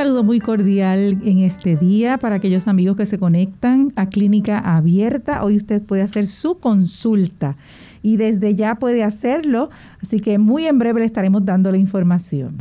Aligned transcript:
Saludo 0.00 0.24
muy 0.24 0.40
cordial 0.40 1.18
en 1.24 1.40
este 1.40 1.76
día 1.76 2.16
para 2.16 2.36
aquellos 2.36 2.66
amigos 2.68 2.96
que 2.96 3.04
se 3.04 3.18
conectan 3.18 3.92
a 3.96 4.06
Clínica 4.06 4.58
Abierta. 4.58 5.44
Hoy 5.44 5.58
usted 5.58 5.82
puede 5.82 6.00
hacer 6.00 6.26
su 6.26 6.58
consulta 6.58 7.58
y 8.00 8.16
desde 8.16 8.54
ya 8.54 8.76
puede 8.76 9.04
hacerlo, 9.04 9.68
así 10.02 10.20
que 10.20 10.38
muy 10.38 10.66
en 10.66 10.78
breve 10.78 11.00
le 11.00 11.04
estaremos 11.04 11.44
dando 11.44 11.70
la 11.70 11.76
información. 11.76 12.56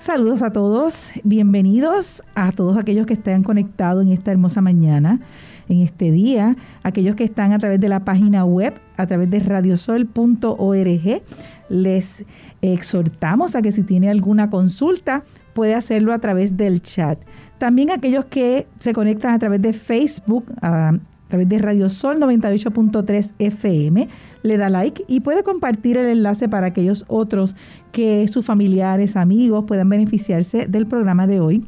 Saludos 0.00 0.42
a 0.42 0.50
todos, 0.50 1.12
bienvenidos 1.22 2.24
a 2.34 2.50
todos 2.50 2.76
aquellos 2.76 3.06
que 3.06 3.14
estén 3.14 3.44
conectados 3.44 4.04
en 4.04 4.10
esta 4.10 4.32
hermosa 4.32 4.60
mañana, 4.60 5.20
en 5.68 5.82
este 5.82 6.10
día, 6.10 6.56
aquellos 6.82 7.14
que 7.14 7.22
están 7.22 7.52
a 7.52 7.58
través 7.58 7.78
de 7.78 7.88
la 7.88 8.04
página 8.04 8.44
web, 8.44 8.74
a 8.96 9.06
través 9.06 9.30
de 9.30 9.40
radiosol.org. 9.40 11.22
Les 11.68 12.24
exhortamos 12.62 13.56
a 13.56 13.62
que 13.62 13.72
si 13.72 13.82
tiene 13.82 14.10
alguna 14.10 14.50
consulta 14.50 15.22
puede 15.54 15.74
hacerlo 15.74 16.12
a 16.12 16.18
través 16.18 16.56
del 16.56 16.82
chat. 16.82 17.18
También 17.58 17.90
aquellos 17.90 18.26
que 18.26 18.66
se 18.78 18.92
conectan 18.92 19.34
a 19.34 19.38
través 19.38 19.62
de 19.62 19.72
Facebook, 19.72 20.52
a, 20.60 20.98
través 21.28 21.48
de 21.48 21.58
Radio 21.58 21.88
Sol 21.88 22.18
98.3 22.18 23.32
FM, 23.38 24.08
le 24.42 24.56
da 24.56 24.68
like 24.68 25.04
y 25.08 25.20
puede 25.20 25.42
compartir 25.42 25.96
el 25.96 26.06
enlace 26.06 26.48
para 26.48 26.68
aquellos 26.68 27.04
otros 27.08 27.56
que 27.92 28.28
sus 28.28 28.44
familiares, 28.44 29.16
amigos 29.16 29.64
puedan 29.66 29.88
beneficiarse 29.88 30.66
del 30.66 30.86
programa 30.86 31.26
de 31.26 31.40
hoy 31.40 31.64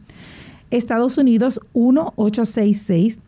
Estados 0.72 1.18
Unidos 1.18 1.60
1866 1.74 3.20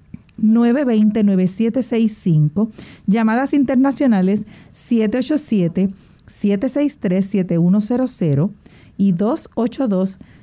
920-9765. 0.42 2.70
Llamadas 3.06 3.54
internacionales 3.54 4.48
787 4.72 5.92
763-7100 6.32 8.52
y 8.98 9.14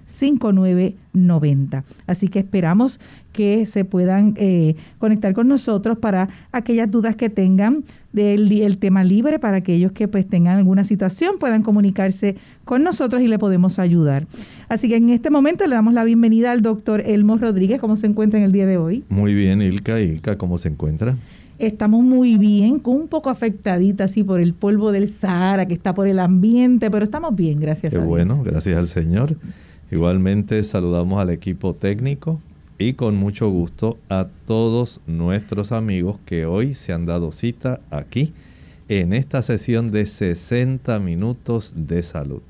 282-5990. 0.08 1.84
Así 2.06 2.28
que 2.28 2.38
esperamos 2.40 3.00
que 3.32 3.66
se 3.66 3.84
puedan 3.84 4.34
eh, 4.36 4.76
conectar 4.98 5.32
con 5.34 5.48
nosotros 5.48 5.98
para 5.98 6.28
aquellas 6.52 6.90
dudas 6.90 7.16
que 7.16 7.30
tengan 7.30 7.84
del 8.12 8.78
tema 8.78 9.04
libre, 9.04 9.38
para 9.38 9.58
aquellos 9.58 9.92
que 9.92 10.08
pues 10.08 10.26
tengan 10.26 10.56
alguna 10.56 10.82
situación 10.82 11.36
puedan 11.38 11.62
comunicarse 11.62 12.36
con 12.64 12.82
nosotros 12.82 13.22
y 13.22 13.28
le 13.28 13.38
podemos 13.38 13.78
ayudar. 13.78 14.26
Así 14.68 14.88
que 14.88 14.96
en 14.96 15.10
este 15.10 15.30
momento 15.30 15.66
le 15.66 15.74
damos 15.76 15.94
la 15.94 16.02
bienvenida 16.04 16.50
al 16.50 16.62
doctor 16.62 17.00
Elmo 17.02 17.36
Rodríguez. 17.36 17.80
¿Cómo 17.80 17.96
se 17.96 18.06
encuentra 18.06 18.38
en 18.40 18.44
el 18.44 18.52
día 18.52 18.66
de 18.66 18.76
hoy? 18.76 19.04
Muy 19.08 19.34
bien, 19.34 19.62
Ilka. 19.62 20.00
Ilka, 20.00 20.36
¿cómo 20.36 20.58
se 20.58 20.68
encuentra? 20.68 21.16
estamos 21.58 22.04
muy 22.04 22.38
bien, 22.38 22.78
con 22.78 22.94
un 22.94 23.08
poco 23.08 23.30
afectadita 23.30 24.04
así 24.04 24.22
por 24.22 24.40
el 24.40 24.54
polvo 24.54 24.92
del 24.92 25.08
Sahara 25.08 25.66
que 25.66 25.74
está 25.74 25.94
por 25.94 26.06
el 26.06 26.20
ambiente, 26.20 26.90
pero 26.90 27.04
estamos 27.04 27.34
bien, 27.34 27.58
gracias 27.60 27.92
Qué 27.92 27.98
a 27.98 28.00
Dios. 28.00 28.08
bueno, 28.08 28.42
gracias 28.44 28.76
al 28.76 28.88
Señor. 28.88 29.36
Igualmente 29.90 30.62
saludamos 30.62 31.20
al 31.20 31.30
equipo 31.30 31.74
técnico 31.74 32.40
y 32.78 32.92
con 32.92 33.16
mucho 33.16 33.48
gusto 33.50 33.98
a 34.08 34.28
todos 34.46 35.00
nuestros 35.06 35.72
amigos 35.72 36.18
que 36.26 36.46
hoy 36.46 36.74
se 36.74 36.92
han 36.92 37.06
dado 37.06 37.32
cita 37.32 37.80
aquí 37.90 38.32
en 38.88 39.12
esta 39.12 39.42
sesión 39.42 39.90
de 39.90 40.06
60 40.06 40.98
minutos 40.98 41.72
de 41.76 42.02
salud. 42.02 42.40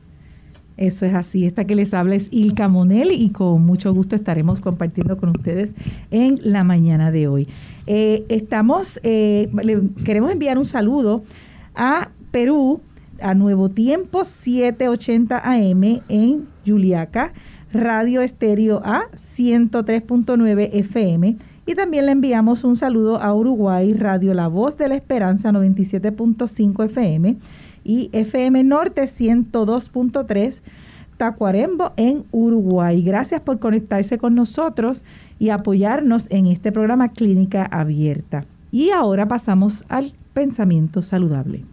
Eso 0.76 1.06
es 1.06 1.14
así. 1.14 1.44
Esta 1.44 1.64
que 1.64 1.74
les 1.74 1.92
habla 1.92 2.14
es 2.14 2.28
Ilka 2.30 2.68
Monel 2.68 3.10
y 3.12 3.30
con 3.30 3.62
mucho 3.62 3.92
gusto 3.92 4.14
estaremos 4.14 4.60
compartiendo 4.60 5.16
con 5.16 5.30
ustedes 5.30 5.70
en 6.12 6.38
la 6.44 6.62
mañana 6.62 7.10
de 7.10 7.26
hoy. 7.26 7.48
Eh, 7.86 8.24
estamos, 8.28 9.00
eh, 9.02 9.50
queremos 10.04 10.30
enviar 10.30 10.56
un 10.56 10.66
saludo 10.66 11.24
a 11.74 12.10
Perú, 12.30 12.80
a 13.22 13.34
Nuevo 13.34 13.68
Tiempo 13.68 14.24
780 14.24 15.38
AM 15.38 16.00
en 16.08 16.48
Juliaca, 16.66 17.32
Radio 17.72 18.20
Estéreo 18.20 18.80
A 18.84 19.04
103.9 19.14 20.70
FM. 20.72 21.36
Y 21.66 21.74
también 21.74 22.06
le 22.06 22.12
enviamos 22.12 22.64
un 22.64 22.76
saludo 22.76 23.20
a 23.20 23.34
Uruguay, 23.34 23.92
Radio 23.92 24.32
La 24.34 24.48
Voz 24.48 24.76
de 24.78 24.88
la 24.88 24.94
Esperanza 24.94 25.50
97.5 25.50 26.84
FM 26.86 27.36
y 27.84 28.10
FM 28.12 28.64
Norte 28.64 29.02
102.3 29.02 30.60
Tacuarembo 31.18 31.92
en 31.96 32.24
Uruguay. 32.30 33.02
Gracias 33.02 33.40
por 33.40 33.58
conectarse 33.58 34.18
con 34.18 34.34
nosotros 34.34 35.04
y 35.38 35.50
apoyarnos 35.50 36.30
en 36.30 36.46
este 36.46 36.72
programa 36.72 37.10
Clínica 37.10 37.64
Abierta. 37.64 38.44
Y 38.70 38.90
ahora 38.90 39.26
pasamos 39.26 39.84
al 39.88 40.12
pensamiento 40.32 41.02
saludable. 41.02 41.64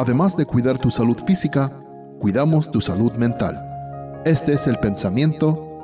Además 0.00 0.34
de 0.34 0.46
cuidar 0.46 0.78
tu 0.78 0.90
salud 0.90 1.18
física, 1.26 1.70
cuidamos 2.18 2.70
tu 2.70 2.80
salud 2.80 3.12
mental. 3.16 3.62
Este 4.24 4.54
es 4.54 4.66
el 4.66 4.78
pensamiento 4.78 5.82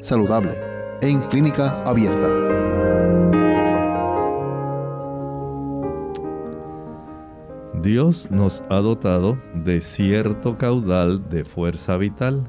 saludable 0.00 0.52
en 1.00 1.20
Clínica 1.22 1.82
Abierta. 1.82 2.28
Dios 7.82 8.30
nos 8.30 8.62
ha 8.70 8.76
dotado 8.76 9.38
de 9.54 9.80
cierto 9.80 10.56
caudal 10.56 11.28
de 11.28 11.44
fuerza 11.44 11.96
vital. 11.96 12.48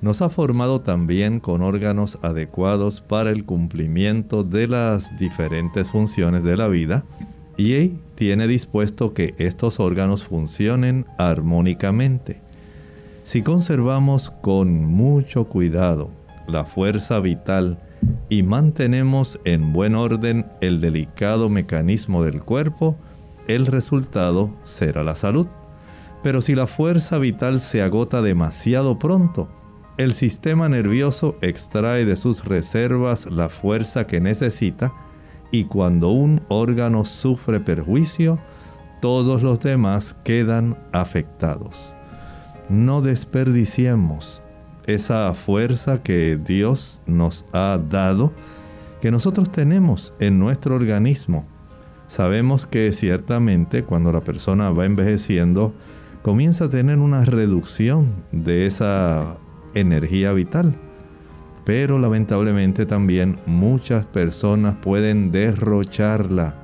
Nos 0.00 0.22
ha 0.22 0.28
formado 0.28 0.82
también 0.82 1.40
con 1.40 1.62
órganos 1.62 2.20
adecuados 2.22 3.00
para 3.00 3.30
el 3.30 3.44
cumplimiento 3.44 4.44
de 4.44 4.68
las 4.68 5.18
diferentes 5.18 5.90
funciones 5.90 6.44
de 6.44 6.56
la 6.56 6.68
vida 6.68 7.02
y 7.56 7.88
tiene 8.14 8.46
dispuesto 8.46 9.14
que 9.14 9.34
estos 9.38 9.80
órganos 9.80 10.24
funcionen 10.24 11.06
armónicamente. 11.18 12.40
Si 13.24 13.42
conservamos 13.42 14.30
con 14.30 14.84
mucho 14.84 15.46
cuidado 15.46 16.10
la 16.46 16.64
fuerza 16.64 17.18
vital 17.18 17.78
y 18.28 18.42
mantenemos 18.42 19.40
en 19.44 19.72
buen 19.72 19.94
orden 19.94 20.46
el 20.60 20.80
delicado 20.80 21.48
mecanismo 21.48 22.22
del 22.22 22.42
cuerpo, 22.42 22.96
el 23.48 23.66
resultado 23.66 24.50
será 24.62 25.02
la 25.02 25.16
salud. 25.16 25.46
Pero 26.22 26.40
si 26.40 26.54
la 26.54 26.66
fuerza 26.66 27.18
vital 27.18 27.60
se 27.60 27.82
agota 27.82 28.22
demasiado 28.22 28.98
pronto, 28.98 29.48
el 29.96 30.12
sistema 30.12 30.68
nervioso 30.68 31.36
extrae 31.40 32.04
de 32.04 32.16
sus 32.16 32.44
reservas 32.44 33.26
la 33.26 33.48
fuerza 33.48 34.06
que 34.06 34.20
necesita 34.20 34.92
y 35.50 35.64
cuando 35.64 36.10
un 36.10 36.42
órgano 36.48 37.04
sufre 37.04 37.60
perjuicio, 37.60 38.38
todos 39.00 39.42
los 39.42 39.60
demás 39.60 40.16
quedan 40.24 40.76
afectados. 40.92 41.96
No 42.68 43.02
desperdiciemos 43.02 44.42
esa 44.86 45.32
fuerza 45.34 46.02
que 46.02 46.36
Dios 46.36 47.00
nos 47.06 47.44
ha 47.52 47.78
dado, 47.90 48.32
que 49.00 49.10
nosotros 49.10 49.50
tenemos 49.50 50.14
en 50.20 50.38
nuestro 50.38 50.74
organismo 50.74 51.44
Sabemos 52.08 52.66
que 52.66 52.92
ciertamente 52.92 53.82
cuando 53.82 54.12
la 54.12 54.20
persona 54.20 54.70
va 54.70 54.86
envejeciendo, 54.86 55.74
comienza 56.22 56.66
a 56.66 56.70
tener 56.70 56.98
una 56.98 57.24
reducción 57.24 58.06
de 58.30 58.66
esa 58.66 59.38
energía 59.74 60.32
vital. 60.32 60.76
Pero 61.66 61.98
lamentablemente 61.98 62.86
también 62.86 63.40
muchas 63.44 64.06
personas 64.06 64.76
pueden 64.76 65.32
derrocharla. 65.32 66.54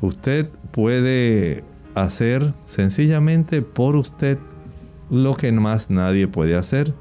Usted 0.00 0.48
puede 0.70 1.64
hacer 1.96 2.54
sencillamente 2.64 3.60
por 3.60 3.96
usted 3.96 4.38
lo 5.10 5.34
que 5.34 5.50
más 5.50 5.90
nadie 5.90 6.28
puede 6.28 6.54
hacer. 6.56 6.94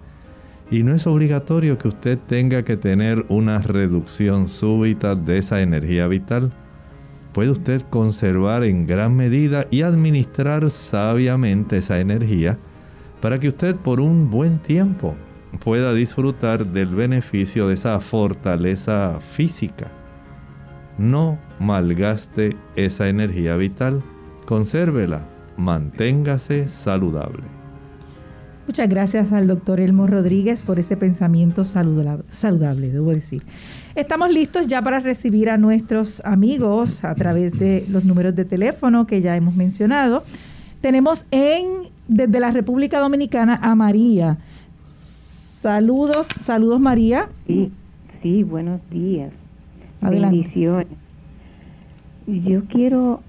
Y 0.71 0.81
no 0.81 0.95
es 0.95 1.05
obligatorio 1.05 1.77
que 1.77 1.89
usted 1.89 2.17
tenga 2.17 2.63
que 2.63 2.77
tener 2.77 3.23
una 3.29 3.59
reducción 3.59 4.49
súbita 4.49 5.13
de 5.13 5.37
esa 5.37 5.61
energía 5.61 6.07
vital. 6.07 6.51
Puede 7.31 7.51
usted 7.51 7.83
conservar 7.91 8.63
en 8.63 8.87
gran 8.87 9.15
medida 9.15 9.67
y 9.69 9.83
administrar 9.83 10.67
sabiamente 10.71 11.77
esa 11.77 11.99
energía 11.99 12.57
para 13.21 13.37
que 13.37 13.49
usted 13.49 13.75
por 13.75 13.99
un 13.99 14.31
buen 14.31 14.57
tiempo 14.57 15.13
pueda 15.57 15.94
disfrutar 15.94 16.66
del 16.66 16.96
beneficio 16.96 17.68
de 17.68 17.74
esa 17.74 18.00
fortaleza 18.00 19.19
física. 19.19 19.88
No 20.98 21.40
malgaste 21.60 22.56
esa 22.75 23.07
energía 23.07 23.56
vital, 23.56 24.04
consérvela, 24.46 25.22
manténgase 25.57 26.68
saludable. 26.68 27.44
Muchas 28.68 28.88
gracias 28.88 29.31
al 29.31 29.48
doctor 29.48 29.80
Elmo 29.80 30.06
Rodríguez 30.06 30.62
por 30.62 30.78
ese 30.78 30.96
pensamiento 30.96 31.63
saludable, 31.63 32.24
saludable, 32.28 32.92
debo 32.92 33.12
decir. 33.12 33.42
Estamos 33.96 34.30
listos 34.30 34.68
ya 34.68 34.80
para 34.81 35.00
recibir 35.00 35.50
a 35.50 35.57
nuestros 35.57 36.22
amigos 36.24 37.04
a 37.04 37.16
través 37.16 37.57
de 37.57 37.84
los 37.90 38.06
números 38.06 38.36
de 38.36 38.46
teléfono 38.46 39.07
que 39.07 39.22
ya 39.22 39.36
hemos 39.36 39.56
mencionado. 39.56 40.24
Tenemos 40.81 41.25
en 41.31 41.90
desde 42.07 42.40
la 42.40 42.51
República 42.51 43.00
Dominicana 43.00 43.60
a 43.62 43.74
María. 43.74 44.38
Saludos, 45.61 46.27
saludos 46.44 46.79
María. 46.79 47.27
Sí, 47.45 47.69
sí, 48.21 48.44
buenos 48.44 48.79
días. 48.89 49.33
Adelante. 50.00 50.38
Bendiciones. 50.38 50.88
Yo 52.27 52.63
quiero 52.69 53.19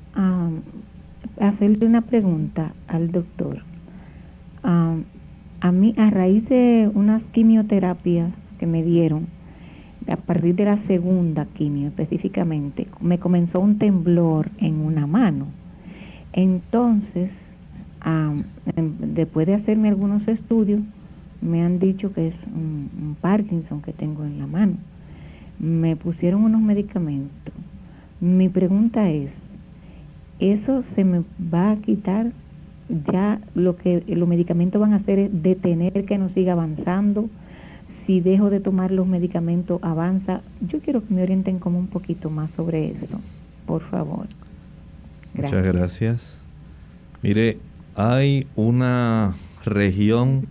hacerle 1.41 1.87
una 1.87 2.03
pregunta 2.03 2.73
al 2.87 3.11
doctor. 3.11 3.65
a 4.63 5.73
mí, 5.73 5.93
a 5.97 6.11
raíz 6.11 6.49
de 6.49 6.89
unas 6.95 7.25
quimioterapias 7.33 8.31
que 8.61 8.67
me 8.67 8.85
dieron, 8.85 9.27
a 10.09 10.15
partir 10.15 10.55
de 10.55 10.67
la 10.67 10.79
segunda 10.87 11.47
quimio 11.47 11.89
específicamente, 11.89 12.87
me 13.01 13.19
comenzó 13.19 13.59
un 13.59 13.79
temblor 13.79 14.51
en 14.59 14.77
una 14.77 15.09
mano. 15.09 15.47
Entonces, 16.33 17.33
después 19.01 19.49
de 19.49 19.55
hacerme 19.55 19.89
algunos 19.89 20.29
estudios, 20.29 20.81
me 21.41 21.63
han 21.63 21.79
dicho 21.79 22.13
que 22.13 22.29
es 22.29 22.35
un, 22.55 23.17
Parkinson 23.21 23.83
que 23.83 23.93
tengo 23.93 24.25
en 24.25 24.39
la 24.39 24.47
mano. 24.47 24.75
Me 25.59 25.97
pusieron 25.97 26.43
unos 26.45 26.61
medicamentos. 26.61 27.55
Mi 28.21 28.49
pregunta 28.49 29.09
es, 29.11 29.31
¿eso 30.39 30.85
se 30.95 31.05
me 31.05 31.23
va 31.53 31.73
a 31.73 31.77
quitar? 31.77 32.33
Ya 33.13 33.41
lo 33.55 33.77
que 33.77 34.03
los 34.09 34.29
medicamentos 34.29 34.81
van 34.81 34.93
a 34.95 34.97
hacer 34.97 35.19
es 35.19 35.43
detener 35.43 36.05
que 36.07 36.19
no 36.19 36.29
siga 36.31 36.53
avanzando. 36.53 37.29
Si 38.07 38.21
dejo 38.21 38.51
de 38.51 38.61
tomar 38.61 38.91
los 38.91 39.07
medicamentos, 39.07 39.81
avanza. 39.83 40.41
Yo 40.61 40.81
quiero 40.81 41.07
que 41.07 41.15
me 41.15 41.23
orienten 41.23 41.59
como 41.59 41.79
un 41.79 41.87
poquito 41.87 42.31
más 42.31 42.51
sobre 42.51 42.91
eso, 42.91 43.21
por 43.67 43.83
favor. 43.83 44.27
Muchas 45.35 45.65
gracias. 45.65 46.41
Mire, 47.23 47.59
hay 47.95 48.47
una 48.57 49.35
región 49.65 50.47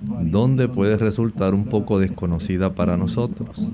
donde 0.00 0.68
puede 0.68 0.96
resultar 0.96 1.54
un 1.54 1.64
poco 1.64 1.98
desconocida 1.98 2.74
para 2.74 2.96
nosotros. 2.96 3.70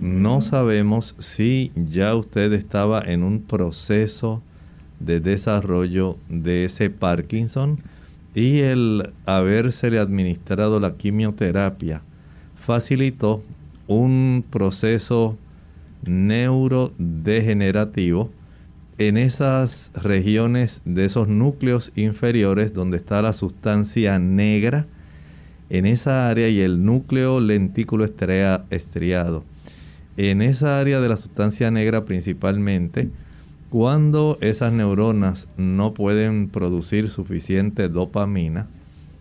No 0.00 0.40
sabemos 0.40 1.16
si 1.18 1.72
ya 1.74 2.14
usted 2.14 2.52
estaba 2.52 3.00
en 3.00 3.22
un 3.22 3.40
proceso 3.40 4.42
de 4.98 5.20
desarrollo 5.20 6.18
de 6.28 6.66
ese 6.66 6.90
Parkinson 6.90 7.78
y 8.34 8.58
el 8.58 9.12
habérsele 9.26 9.98
administrado 9.98 10.78
la 10.78 10.96
quimioterapia 10.96 12.02
facilitó 12.54 13.42
un 13.88 14.44
proceso 14.48 15.36
neurodegenerativo 16.04 18.30
en 18.98 19.16
esas 19.16 19.90
regiones 19.94 20.82
de 20.84 21.06
esos 21.06 21.26
núcleos 21.26 21.90
inferiores 21.96 22.74
donde 22.74 22.98
está 22.98 23.22
la 23.22 23.32
sustancia 23.32 24.18
negra 24.18 24.86
en 25.70 25.86
esa 25.86 26.28
área 26.28 26.48
y 26.48 26.60
el 26.60 26.84
núcleo 26.84 27.40
lentículo 27.40 28.04
estriado. 28.04 29.44
En 30.16 30.42
esa 30.42 30.80
área 30.80 31.00
de 31.00 31.08
la 31.08 31.16
sustancia 31.16 31.70
negra 31.70 32.04
principalmente, 32.04 33.08
cuando 33.70 34.36
esas 34.40 34.72
neuronas 34.72 35.48
no 35.56 35.94
pueden 35.94 36.48
producir 36.48 37.08
suficiente 37.08 37.88
dopamina, 37.88 38.66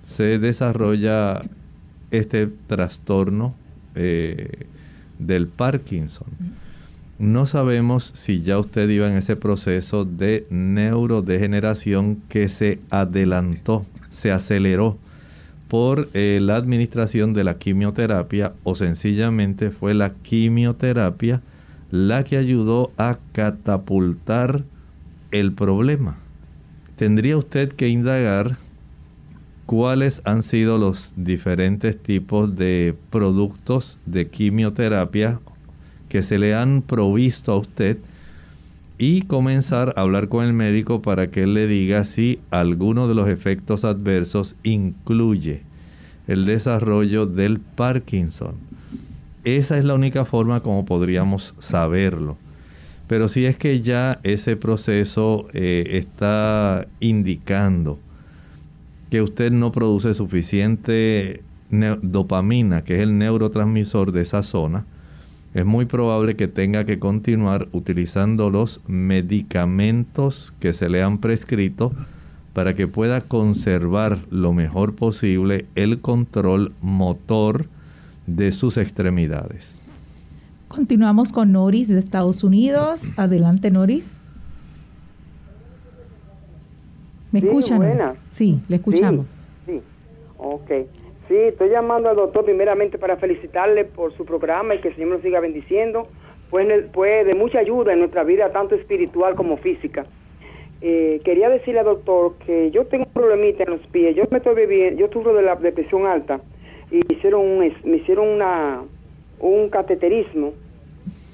se 0.04 0.40
desarrolla 0.40 1.42
este 2.10 2.48
trastorno 2.48 3.54
eh, 3.94 4.66
del 5.20 5.48
Parkinson. 5.48 6.28
No 7.20 7.46
sabemos 7.46 8.12
si 8.16 8.42
ya 8.42 8.58
usted 8.58 8.90
iba 8.90 9.08
en 9.08 9.18
ese 9.18 9.36
proceso 9.36 10.04
de 10.04 10.48
neurodegeneración 10.50 12.24
que 12.28 12.50
se 12.50 12.80
adelantó, 12.90 13.86
se 14.10 14.32
aceleró 14.32 14.98
por 15.70 16.10
eh, 16.14 16.40
la 16.42 16.56
administración 16.56 17.34
de 17.34 17.44
la 17.44 17.60
quimioterapia 17.60 18.54
o 18.64 18.76
sencillamente 18.76 19.70
fue 19.70 19.94
la 19.94 20.16
quimioterapia 20.16 21.42
la 21.92 22.24
que 22.24 22.38
ayudó 22.38 22.92
a 22.98 23.20
catapultar 23.32 24.64
el 25.32 25.54
problema. 25.54 26.18
Tendría 26.96 27.38
usted 27.38 27.72
que 27.72 27.88
indagar 27.88 28.58
cuáles 29.68 30.24
han 30.26 30.42
sido 30.42 30.80
los 30.80 31.14
diferentes 31.16 32.02
tipos 32.02 32.56
de 32.56 32.96
productos 33.12 34.00
de 34.08 34.28
quimioterapia 34.28 35.40
que 36.10 36.24
se 36.24 36.40
le 36.40 36.56
han 36.56 36.82
provisto 36.82 37.52
a 37.52 37.58
usted 37.58 38.00
y 39.00 39.22
comenzar 39.22 39.94
a 39.96 40.02
hablar 40.02 40.28
con 40.28 40.44
el 40.44 40.52
médico 40.52 41.02
para 41.02 41.32
que 41.32 41.44
él 41.44 41.54
le 41.54 41.68
diga 41.68 42.04
si 42.04 42.40
alguno 42.52 43.08
de 43.08 43.16
los 43.16 43.30
efectos 43.30 43.86
adversos 43.86 44.58
incluye 44.62 45.64
el 46.28 46.46
desarrollo 46.46 47.26
del 47.26 47.62
Parkinson. 47.62 48.56
Esa 49.46 49.78
es 49.78 49.86
la 49.86 49.96
única 49.96 50.26
forma 50.26 50.60
como 50.60 50.86
podríamos 50.86 51.56
saberlo. 51.60 52.38
Pero 53.08 53.30
si 53.30 53.46
es 53.46 53.58
que 53.58 53.80
ya 53.80 54.20
ese 54.24 54.58
proceso 54.58 55.48
eh, 55.54 55.86
está 55.94 56.86
indicando 57.00 58.00
que 59.10 59.22
usted 59.22 59.50
no 59.50 59.72
produce 59.72 60.14
suficiente 60.14 61.42
dopamina, 62.02 62.84
que 62.84 62.98
es 62.98 63.02
el 63.02 63.18
neurotransmisor 63.18 64.12
de 64.12 64.22
esa 64.24 64.44
zona, 64.44 64.86
es 65.54 65.66
muy 65.66 65.86
probable 65.86 66.36
que 66.36 66.48
tenga 66.48 66.86
que 66.86 67.00
continuar 67.00 67.68
utilizando 67.72 68.50
los 68.50 68.82
medicamentos 68.88 70.54
que 70.60 70.74
se 70.74 70.90
le 70.90 71.02
han 71.02 71.18
prescrito 71.18 71.92
para 72.54 72.76
que 72.76 72.88
pueda 72.88 73.22
conservar 73.22 74.20
lo 74.30 74.54
mejor 74.54 74.96
posible 74.96 75.66
el 75.76 76.02
control 76.02 76.74
motor 76.82 77.66
de 78.28 78.52
sus 78.52 78.78
extremidades. 78.78 79.74
Continuamos 80.68 81.32
con 81.32 81.52
Noris 81.52 81.88
de 81.88 81.98
Estados 81.98 82.44
Unidos. 82.44 83.02
Adelante, 83.18 83.72
Noris. 83.72 84.14
¿Me 87.32 87.40
escuchan? 87.40 87.82
Sí, 88.30 88.62
le 88.68 88.76
escuchamos. 88.76 89.26
Sí, 89.66 89.74
sí. 89.74 89.82
ok. 90.38 90.72
Sí, 91.30 91.36
estoy 91.36 91.70
llamando 91.70 92.10
al 92.10 92.16
doctor 92.16 92.44
primeramente 92.44 92.98
para 92.98 93.16
felicitarle 93.18 93.86
por 93.86 94.12
su 94.18 94.26
programa 94.26 94.74
y 94.74 94.80
que 94.80 94.88
el 94.88 94.96
Señor 94.96 95.12
nos 95.12 95.22
siga 95.22 95.40
bendiciendo. 95.40 96.08
Pues 96.50 96.68
fue 96.92 97.24
de 97.24 97.36
mucha 97.36 97.60
ayuda 97.60 97.94
en 97.94 98.00
nuestra 98.00 98.24
vida, 98.24 98.52
tanto 98.52 98.74
espiritual 98.74 99.36
como 99.36 99.58
física. 99.58 100.08
Eh, 100.82 101.22
quería 101.24 101.50
decirle 101.50 101.82
al 101.82 101.86
doctor 101.86 102.34
que 102.44 102.72
yo 102.72 102.88
tengo 102.88 103.06
un 103.06 103.14
problemita 103.14 103.62
en 103.62 103.70
los 103.70 103.82
pies. 103.88 104.16
Yo 104.16 104.24
me 104.32 104.40
estoy 104.40 104.56
bebiendo, 104.56 105.00
yo 105.00 105.10
tuve 105.10 105.32
de 105.34 105.44
la 105.44 105.56
depresión 105.56 106.08
alta 106.08 106.42
y 106.90 106.96
me 106.96 107.16
hicieron 107.16 107.42
un, 107.42 107.74
me 107.84 107.98
hicieron 107.98 108.28
una, 108.28 108.82
un 109.40 109.70
cateterismo 109.70 110.54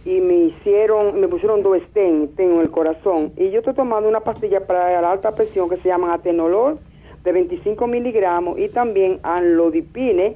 y 0.04 0.20
me 0.20 0.34
hicieron, 0.34 1.22
me 1.22 1.30
pusieron 1.30 1.64
dos 1.64 1.78
stents 1.90 2.38
en 2.38 2.60
el 2.60 2.70
corazón 2.70 3.32
y 3.38 3.50
yo 3.50 3.60
estoy 3.60 3.76
tomando 3.76 4.10
una 4.10 4.20
pastilla 4.20 4.68
para 4.68 5.00
la 5.02 5.14
alta 5.14 5.32
presión 5.32 5.70
que 5.70 5.78
se 5.78 5.88
llama 5.88 6.14
atenolol 6.14 6.80
de 7.26 7.32
25 7.32 7.88
miligramos 7.88 8.58
y 8.60 8.70
también 8.70 9.20
anlodipine 9.24 10.36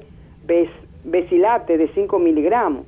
besilate 1.04 1.78
de 1.78 1.88
5 1.94 2.18
miligramos. 2.18 2.84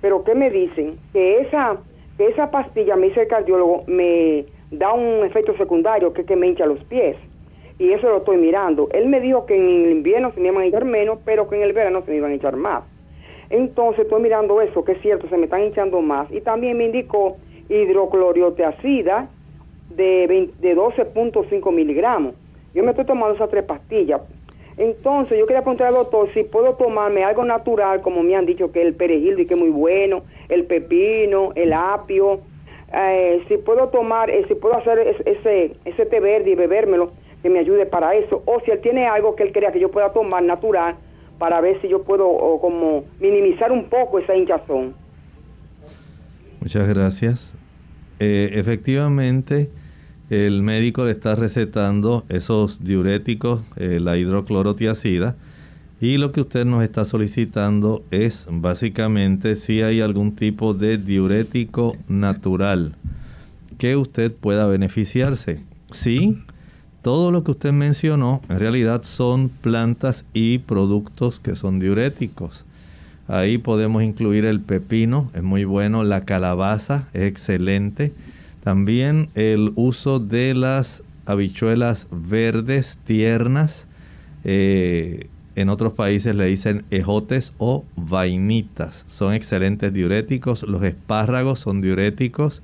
Pero 0.00 0.24
¿qué 0.24 0.34
me 0.34 0.50
dicen? 0.50 0.98
Que 1.12 1.40
esa, 1.40 1.76
que 2.16 2.28
esa 2.28 2.50
pastilla, 2.50 2.96
me 2.96 3.08
dice 3.08 3.22
el 3.22 3.28
cardiólogo, 3.28 3.84
me 3.86 4.46
da 4.70 4.92
un 4.92 5.24
efecto 5.24 5.54
secundario 5.56 6.12
que 6.12 6.22
es 6.22 6.26
que 6.26 6.36
me 6.36 6.46
hincha 6.46 6.64
los 6.64 6.82
pies. 6.84 7.16
Y 7.78 7.92
eso 7.92 8.08
lo 8.08 8.18
estoy 8.18 8.36
mirando. 8.36 8.88
Él 8.92 9.08
me 9.08 9.20
dijo 9.20 9.46
que 9.46 9.56
en 9.56 9.86
el 9.86 9.90
invierno 9.90 10.32
se 10.32 10.40
me 10.40 10.48
iban 10.48 10.62
a 10.62 10.66
hinchar 10.66 10.84
menos, 10.84 11.18
pero 11.24 11.48
que 11.48 11.56
en 11.56 11.62
el 11.62 11.72
verano 11.72 12.02
se 12.04 12.10
me 12.12 12.18
iban 12.18 12.30
a 12.30 12.34
hinchar 12.34 12.56
más. 12.56 12.84
Entonces 13.48 14.04
estoy 14.04 14.22
mirando 14.22 14.60
eso, 14.60 14.84
que 14.84 14.92
es 14.92 15.00
cierto, 15.00 15.28
se 15.28 15.36
me 15.36 15.44
están 15.44 15.64
hinchando 15.64 16.00
más. 16.00 16.30
Y 16.30 16.40
también 16.40 16.78
me 16.78 16.84
indicó 16.84 17.36
hidroclorioteacida 17.68 19.28
de, 19.90 20.50
de 20.60 20.76
12.5 20.76 21.72
miligramos. 21.74 22.34
Yo 22.74 22.82
me 22.82 22.90
estoy 22.90 23.04
tomando 23.04 23.34
esas 23.34 23.50
tres 23.50 23.64
pastillas. 23.64 24.20
Entonces, 24.76 25.38
yo 25.38 25.46
quería 25.46 25.62
preguntar 25.62 25.88
al 25.88 25.94
doctor 25.94 26.32
si 26.32 26.42
puedo 26.42 26.74
tomarme 26.74 27.24
algo 27.24 27.44
natural, 27.44 28.00
como 28.00 28.22
me 28.22 28.34
han 28.34 28.46
dicho 28.46 28.72
que 28.72 28.80
el 28.80 28.94
perejil 28.94 29.38
y 29.38 29.46
que 29.46 29.54
es 29.54 29.60
muy 29.60 29.70
bueno, 29.70 30.22
el 30.48 30.64
pepino, 30.64 31.52
el 31.54 31.72
apio, 31.72 32.40
eh, 32.92 33.44
si 33.48 33.58
puedo 33.58 33.88
tomar, 33.88 34.30
eh, 34.30 34.44
si 34.48 34.54
puedo 34.54 34.76
hacer 34.76 34.98
ese, 35.26 35.76
ese 35.84 36.06
té 36.06 36.20
verde 36.20 36.50
y 36.50 36.54
bebérmelo, 36.54 37.12
que 37.42 37.50
me 37.50 37.58
ayude 37.58 37.86
para 37.86 38.14
eso, 38.14 38.42
o 38.46 38.60
si 38.60 38.70
él 38.70 38.80
tiene 38.80 39.06
algo 39.06 39.34
que 39.36 39.42
él 39.42 39.52
crea 39.52 39.72
que 39.72 39.80
yo 39.80 39.90
pueda 39.90 40.12
tomar 40.12 40.42
natural, 40.42 40.96
para 41.38 41.60
ver 41.60 41.80
si 41.80 41.88
yo 41.88 42.02
puedo 42.02 42.58
como 42.60 43.04
minimizar 43.18 43.72
un 43.72 43.84
poco 43.84 44.18
esa 44.18 44.36
hinchazón. 44.36 44.94
Muchas 46.60 46.86
gracias. 46.86 47.54
Eh, 48.18 48.50
efectivamente, 48.54 49.70
el 50.30 50.62
médico 50.62 51.04
le 51.04 51.10
está 51.10 51.34
recetando 51.34 52.24
esos 52.28 52.82
diuréticos, 52.84 53.60
la 53.76 54.16
hidroclorotiacida, 54.16 55.36
y 56.00 56.16
lo 56.16 56.32
que 56.32 56.40
usted 56.40 56.64
nos 56.64 56.82
está 56.82 57.04
solicitando 57.04 58.02
es 58.10 58.46
básicamente 58.50 59.54
si 59.54 59.82
hay 59.82 60.00
algún 60.00 60.34
tipo 60.34 60.72
de 60.72 60.96
diurético 60.96 61.96
natural 62.08 62.94
que 63.76 63.96
usted 63.96 64.32
pueda 64.32 64.66
beneficiarse. 64.66 65.60
Sí, 65.90 66.38
todo 67.02 67.30
lo 67.30 67.44
que 67.44 67.50
usted 67.50 67.72
mencionó 67.72 68.40
en 68.48 68.58
realidad 68.60 69.02
son 69.02 69.48
plantas 69.48 70.24
y 70.32 70.58
productos 70.58 71.40
que 71.40 71.56
son 71.56 71.80
diuréticos. 71.80 72.64
Ahí 73.28 73.58
podemos 73.58 74.02
incluir 74.02 74.44
el 74.44 74.60
pepino, 74.60 75.30
es 75.34 75.42
muy 75.42 75.64
bueno, 75.64 76.02
la 76.02 76.22
calabaza 76.22 77.08
es 77.12 77.24
excelente. 77.24 78.12
También 78.62 79.28
el 79.34 79.72
uso 79.74 80.20
de 80.20 80.54
las 80.54 81.02
habichuelas 81.26 82.06
verdes 82.10 82.98
tiernas. 83.04 83.86
Eh, 84.44 85.28
en 85.56 85.68
otros 85.68 85.92
países 85.94 86.34
le 86.34 86.46
dicen 86.46 86.84
ejotes 86.90 87.52
o 87.58 87.84
vainitas. 87.96 89.04
Son 89.08 89.34
excelentes 89.34 89.92
diuréticos. 89.92 90.62
Los 90.62 90.82
espárragos 90.82 91.60
son 91.60 91.80
diuréticos. 91.80 92.62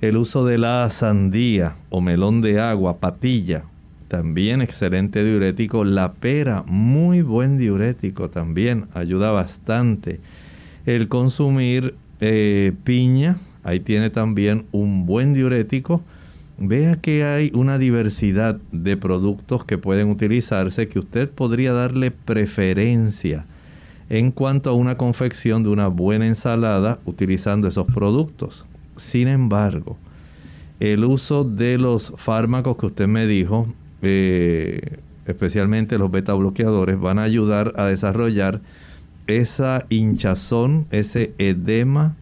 El 0.00 0.16
uso 0.16 0.44
de 0.44 0.58
la 0.58 0.88
sandía 0.90 1.76
o 1.88 2.00
melón 2.00 2.40
de 2.40 2.60
agua, 2.60 2.98
patilla, 2.98 3.64
también 4.08 4.60
excelente 4.60 5.24
diurético. 5.24 5.84
La 5.84 6.12
pera, 6.14 6.64
muy 6.66 7.22
buen 7.22 7.56
diurético 7.56 8.28
también, 8.28 8.86
ayuda 8.94 9.30
bastante. 9.30 10.20
El 10.86 11.06
consumir 11.08 11.94
eh, 12.20 12.72
piña, 12.84 13.36
ahí 13.62 13.80
tiene 13.80 14.10
también 14.10 14.66
un 14.72 15.06
buen 15.06 15.34
diurético. 15.34 16.02
Vea 16.58 16.96
que 16.96 17.24
hay 17.24 17.50
una 17.54 17.78
diversidad 17.78 18.60
de 18.70 18.96
productos 18.96 19.64
que 19.64 19.78
pueden 19.78 20.10
utilizarse 20.10 20.88
que 20.88 20.98
usted 20.98 21.30
podría 21.30 21.72
darle 21.72 22.10
preferencia 22.10 23.46
en 24.10 24.30
cuanto 24.30 24.70
a 24.70 24.74
una 24.74 24.96
confección 24.96 25.62
de 25.62 25.70
una 25.70 25.88
buena 25.88 26.26
ensalada 26.26 26.98
utilizando 27.06 27.68
esos 27.68 27.86
productos. 27.86 28.66
Sin 28.96 29.26
embargo, 29.26 29.96
el 30.80 31.04
uso 31.04 31.44
de 31.44 31.78
los 31.78 32.12
fármacos 32.16 32.76
que 32.76 32.86
usted 32.86 33.08
me 33.08 33.26
dijo, 33.26 33.66
eh, 34.02 34.98
especialmente 35.26 35.96
los 35.96 36.10
beta 36.10 36.34
bloqueadores, 36.34 37.00
van 37.00 37.18
a 37.18 37.22
ayudar 37.22 37.72
a 37.76 37.86
desarrollar 37.86 38.60
esa 39.26 39.86
hinchazón, 39.88 40.86
ese 40.90 41.32
edema 41.38 42.16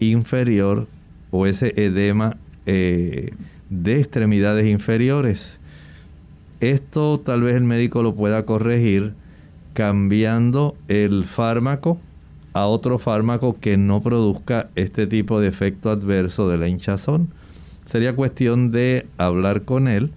inferior 0.00 0.86
o 1.30 1.46
ese 1.46 1.72
edema 1.76 2.36
eh, 2.66 3.32
de 3.70 3.98
extremidades 3.98 4.66
inferiores. 4.66 5.58
Esto 6.60 7.20
tal 7.20 7.42
vez 7.42 7.54
el 7.54 7.64
médico 7.64 8.02
lo 8.02 8.14
pueda 8.14 8.44
corregir 8.44 9.14
cambiando 9.74 10.76
el 10.88 11.24
fármaco 11.24 11.98
a 12.52 12.66
otro 12.66 12.98
fármaco 12.98 13.56
que 13.60 13.76
no 13.76 14.00
produzca 14.02 14.68
este 14.74 15.06
tipo 15.06 15.40
de 15.40 15.48
efecto 15.48 15.90
adverso 15.90 16.48
de 16.48 16.58
la 16.58 16.68
hinchazón. 16.68 17.28
Sería 17.84 18.16
cuestión 18.16 18.72
de 18.72 19.06
hablar 19.16 19.62
con 19.62 19.86
él 19.86 20.10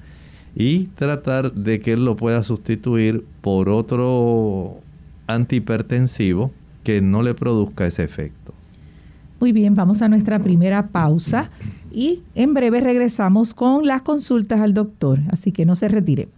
y 0.55 0.85
tratar 0.95 1.53
de 1.53 1.79
que 1.79 1.93
él 1.93 2.05
lo 2.05 2.15
pueda 2.15 2.43
sustituir 2.43 3.23
por 3.41 3.69
otro 3.69 4.79
antihipertensivo 5.27 6.51
que 6.83 7.01
no 7.01 7.21
le 7.21 7.33
produzca 7.33 7.85
ese 7.85 8.03
efecto. 8.03 8.40
Muy 9.41 9.53
bien, 9.53 9.73
vamos 9.73 10.03
a 10.03 10.07
nuestra 10.07 10.37
primera 10.37 10.89
pausa 10.89 11.49
y 11.91 12.21
en 12.35 12.53
breve 12.53 12.79
regresamos 12.79 13.55
con 13.55 13.87
las 13.87 14.03
consultas 14.03 14.61
al 14.61 14.75
doctor, 14.75 15.19
así 15.31 15.51
que 15.51 15.65
no 15.65 15.75
se 15.75 15.87
retire. 15.87 16.29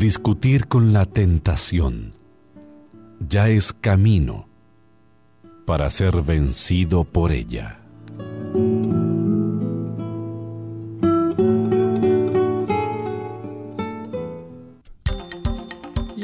Discutir 0.00 0.66
con 0.66 0.92
la 0.92 1.06
tentación 1.06 2.14
ya 3.28 3.48
es 3.48 3.72
camino 3.72 4.48
para 5.66 5.88
ser 5.90 6.20
vencido 6.22 7.04
por 7.04 7.30
ella. 7.30 7.79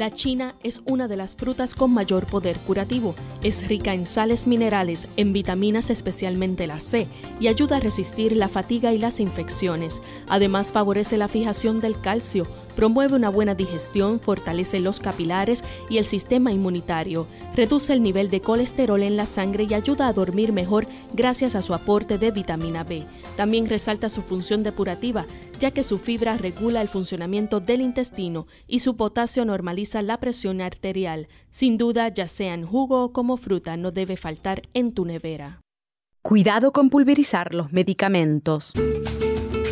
La 0.07 0.13
china 0.13 0.55
es 0.63 0.81
una 0.85 1.09
de 1.09 1.17
las 1.17 1.35
frutas 1.35 1.75
con 1.75 1.93
mayor 1.93 2.27
poder 2.27 2.55
curativo. 2.59 3.13
Es 3.43 3.67
rica 3.67 3.93
en 3.93 4.05
sales 4.05 4.47
minerales, 4.47 5.05
en 5.17 5.33
vitaminas 5.33 5.89
especialmente 5.89 6.65
la 6.65 6.79
C, 6.79 7.09
y 7.41 7.49
ayuda 7.49 7.75
a 7.75 7.79
resistir 7.81 8.33
la 8.33 8.47
fatiga 8.47 8.93
y 8.93 8.99
las 8.99 9.19
infecciones. 9.19 10.01
Además 10.29 10.71
favorece 10.71 11.17
la 11.17 11.27
fijación 11.27 11.81
del 11.81 11.99
calcio, 11.99 12.47
promueve 12.77 13.15
una 13.15 13.27
buena 13.27 13.53
digestión, 13.53 14.21
fortalece 14.21 14.79
los 14.79 15.01
capilares 15.01 15.61
y 15.89 15.97
el 15.97 16.05
sistema 16.05 16.53
inmunitario, 16.53 17.27
reduce 17.53 17.91
el 17.91 18.01
nivel 18.01 18.29
de 18.29 18.39
colesterol 18.39 19.03
en 19.03 19.17
la 19.17 19.25
sangre 19.25 19.65
y 19.69 19.73
ayuda 19.73 20.07
a 20.07 20.13
dormir 20.13 20.53
mejor 20.53 20.87
gracias 21.11 21.55
a 21.55 21.61
su 21.61 21.73
aporte 21.73 22.17
de 22.17 22.31
vitamina 22.31 22.85
B. 22.85 23.03
También 23.35 23.67
resalta 23.67 24.07
su 24.07 24.21
función 24.21 24.63
depurativa, 24.63 25.25
ya 25.59 25.71
que 25.71 25.83
su 25.83 25.97
fibra 25.97 26.37
regula 26.37 26.81
el 26.81 26.87
funcionamiento 26.87 27.59
del 27.59 27.81
intestino 27.81 28.47
y 28.67 28.79
su 28.79 28.95
potasio 28.95 29.45
normaliza 29.45 30.01
la 30.01 30.19
presión 30.19 30.61
arterial. 30.61 31.27
Sin 31.51 31.77
duda, 31.77 32.09
ya 32.09 32.27
sea 32.27 32.53
en 32.53 32.65
jugo 32.65 33.03
o 33.03 33.13
como 33.13 33.37
fruta, 33.37 33.77
no 33.77 33.91
debe 33.91 34.17
faltar 34.17 34.61
en 34.73 34.93
tu 34.93 35.05
nevera. 35.05 35.61
Cuidado 36.21 36.71
con 36.71 36.89
pulverizar 36.89 37.53
los 37.53 37.71
medicamentos. 37.71 38.73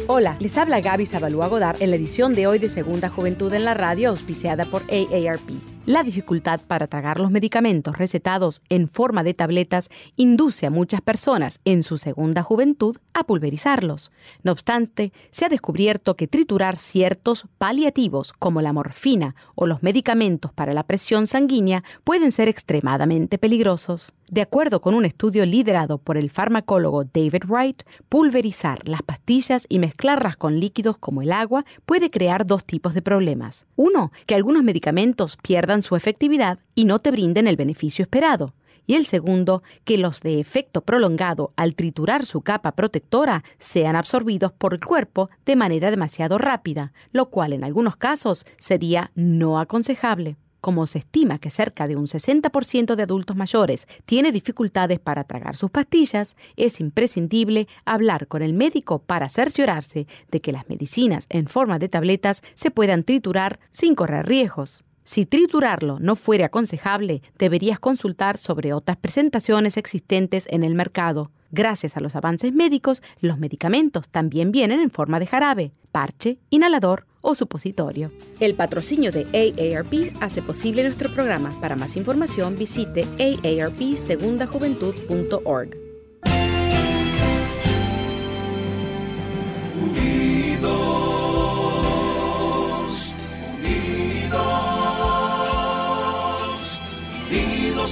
Hola, 0.08 0.38
les 0.40 0.58
habla 0.58 0.82
Gaby 0.82 1.06
Zabalúa 1.06 1.48
Godard 1.48 1.82
en 1.82 1.90
la 1.90 1.96
edición 1.96 2.36
de 2.36 2.48
hoy 2.48 2.60
de 2.60 2.70
Segunda 2.70 3.10
Juventud 3.10 3.54
en 3.54 3.66
la 3.66 3.74
Radio, 3.74 4.10
auspiciada 4.10 4.64
por 4.66 4.84
AARP. 4.84 5.75
La 5.86 6.02
dificultad 6.02 6.62
para 6.62 6.88
tragar 6.88 7.20
los 7.20 7.30
medicamentos 7.30 7.96
recetados 7.96 8.64
en 8.70 8.90
forma 8.90 9.24
de 9.24 9.36
tabletas 9.36 9.90
induce 10.16 10.66
a 10.66 10.72
muchas 10.72 11.02
personas 11.02 11.60
en 11.64 11.84
su 11.84 12.00
segunda 12.00 12.42
juventud 12.42 12.98
a 13.14 13.24
pulverizarlos. 13.24 14.12
No 14.42 14.52
obstante, 14.52 15.14
se 15.30 15.46
ha 15.46 15.50
descubierto 15.50 16.16
que 16.16 16.28
triturar 16.28 16.76
ciertos 16.76 17.46
paliativos 17.60 18.34
como 18.34 18.64
la 18.64 18.74
morfina 18.74 19.36
o 19.54 19.68
los 19.68 19.84
medicamentos 19.84 20.52
para 20.52 20.74
la 20.74 20.82
presión 20.82 21.28
sanguínea 21.28 21.84
pueden 22.04 22.32
ser 22.32 22.50
extremadamente 22.50 23.38
peligrosos. 23.38 24.12
De 24.28 24.42
acuerdo 24.42 24.82
con 24.82 24.96
un 24.96 25.06
estudio 25.06 25.46
liderado 25.46 26.00
por 26.00 26.18
el 26.18 26.32
farmacólogo 26.32 27.04
David 27.04 27.44
Wright, 27.48 27.84
pulverizar 28.10 28.90
las 28.90 29.04
pastillas 29.04 29.68
y 29.70 29.78
mezclarlas 29.78 30.36
con 30.36 30.60
líquidos 30.60 30.98
como 30.98 31.22
el 31.22 31.32
agua 31.32 31.64
puede 31.86 32.10
crear 32.10 32.48
dos 32.48 32.66
tipos 32.66 32.96
de 32.96 33.04
problemas. 33.04 33.68
Uno, 33.76 34.12
que 34.26 34.34
algunos 34.34 34.64
medicamentos 34.64 35.38
pierdan 35.38 35.75
su 35.82 35.96
efectividad 35.96 36.60
y 36.74 36.86
no 36.86 37.00
te 37.00 37.12
brinden 37.12 37.48
el 37.48 37.56
beneficio 37.56 38.04
esperado. 38.04 38.54
Y 38.88 38.96
el 38.96 39.06
segundo, 39.06 39.64
que 39.84 39.98
los 39.98 40.22
de 40.22 40.40
efecto 40.40 40.82
prolongado 40.82 41.54
al 41.56 41.76
triturar 41.76 42.26
su 42.26 42.42
capa 42.42 42.74
protectora 42.74 43.44
sean 43.58 43.96
absorbidos 43.96 44.52
por 44.52 44.74
el 44.74 44.86
cuerpo 44.86 45.30
de 45.46 45.56
manera 45.56 45.90
demasiado 45.90 46.38
rápida, 46.38 46.94
lo 47.12 47.30
cual 47.30 47.54
en 47.54 47.64
algunos 47.64 47.96
casos 47.96 48.46
sería 48.58 49.12
no 49.16 49.60
aconsejable. 49.60 50.38
Como 50.66 50.88
se 50.88 50.98
estima 50.98 51.38
que 51.38 51.52
cerca 51.52 51.86
de 51.86 51.96
un 51.96 52.08
60% 52.08 52.96
de 52.96 53.04
adultos 53.04 53.36
mayores 53.36 53.88
tiene 54.06 54.32
dificultades 54.32 55.00
para 55.00 55.24
tragar 55.24 55.56
sus 55.56 55.70
pastillas, 55.70 56.36
es 56.56 56.80
imprescindible 56.80 57.68
hablar 57.86 58.28
con 58.28 58.42
el 58.42 58.54
médico 58.54 58.98
para 58.98 59.30
cerciorarse 59.30 60.08
de 60.32 60.42
que 60.42 60.52
las 60.52 60.68
medicinas 60.68 61.28
en 61.30 61.46
forma 61.46 61.78
de 61.78 61.88
tabletas 61.88 62.42
se 62.56 62.72
puedan 62.72 63.04
triturar 63.04 63.60
sin 63.70 63.94
correr 63.94 64.26
riesgos. 64.26 64.86
Si 65.06 65.26
triturarlo 65.28 66.00
no 66.00 66.16
fuera 66.16 66.48
aconsejable, 66.48 67.22
deberías 67.38 67.80
consultar 67.80 68.40
sobre 68.40 68.74
otras 68.74 68.98
presentaciones 68.98 69.78
existentes 69.78 70.48
en 70.50 70.64
el 70.64 70.74
mercado. 70.74 71.30
Gracias 71.52 71.96
a 71.96 72.00
los 72.00 72.16
avances 72.16 72.52
médicos, 72.54 73.04
los 73.22 73.38
medicamentos 73.38 74.10
también 74.10 74.52
vienen 74.52 74.80
en 74.80 74.90
forma 74.90 75.20
de 75.20 75.28
jarabe, 75.28 75.74
parche, 75.92 76.40
inhalador 76.50 77.06
o 77.22 77.36
supositorio. 77.36 78.12
El 78.40 78.56
patrocinio 78.56 79.12
de 79.12 79.28
AARP 79.32 80.16
hace 80.22 80.42
posible 80.42 80.82
nuestro 80.84 81.14
programa. 81.14 81.52
Para 81.62 81.76
más 81.76 81.96
información 81.96 82.58
visite 82.58 83.08
aarpsegundajuventud.org. 83.20 85.85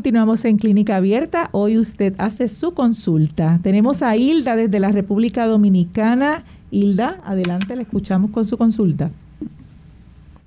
Continuamos 0.00 0.46
en 0.46 0.56
Clínica 0.56 0.96
Abierta. 0.96 1.50
Hoy 1.52 1.76
usted 1.76 2.14
hace 2.16 2.48
su 2.48 2.72
consulta. 2.72 3.60
Tenemos 3.62 4.02
a 4.02 4.16
Hilda 4.16 4.56
desde 4.56 4.80
la 4.80 4.90
República 4.90 5.44
Dominicana. 5.44 6.42
Hilda, 6.70 7.20
adelante, 7.22 7.76
le 7.76 7.82
escuchamos 7.82 8.30
con 8.30 8.46
su 8.46 8.56
consulta. 8.56 9.10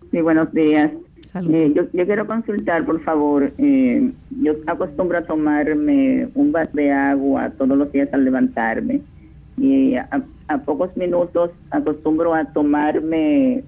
Sí, 0.10 0.22
buenos 0.22 0.52
días. 0.54 0.90
Eh, 1.36 1.72
yo, 1.76 1.88
quiero 1.88 2.26
consultar, 2.26 2.84
por 2.84 3.00
favor. 3.04 3.54
Eh, 3.60 4.10
yo 4.42 4.54
acostumbro 4.66 5.20
a 5.20 5.22
tomarme 5.22 6.30
un 6.34 6.52
vaso 6.52 6.72
de 6.74 6.92
agua 6.92 7.52
todos 7.52 7.78
los 7.78 7.92
días 7.92 8.12
al 8.12 8.26
levantarme. 8.26 9.02
Y 9.60 9.94
a, 9.94 10.10
a 10.48 10.58
pocos 10.58 10.98
minutos 10.98 11.52
acostumbro 11.70 12.34
a 12.34 12.44
tomarme 12.46 13.64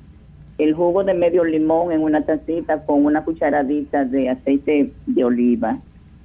el 0.57 0.74
jugo 0.74 1.03
de 1.03 1.13
medio 1.13 1.43
limón 1.43 1.91
en 1.91 2.01
una 2.01 2.25
tacita 2.25 2.85
con 2.85 3.05
una 3.05 3.24
cucharadita 3.24 4.05
de 4.05 4.29
aceite 4.29 4.91
de 5.05 5.24
oliva. 5.24 5.79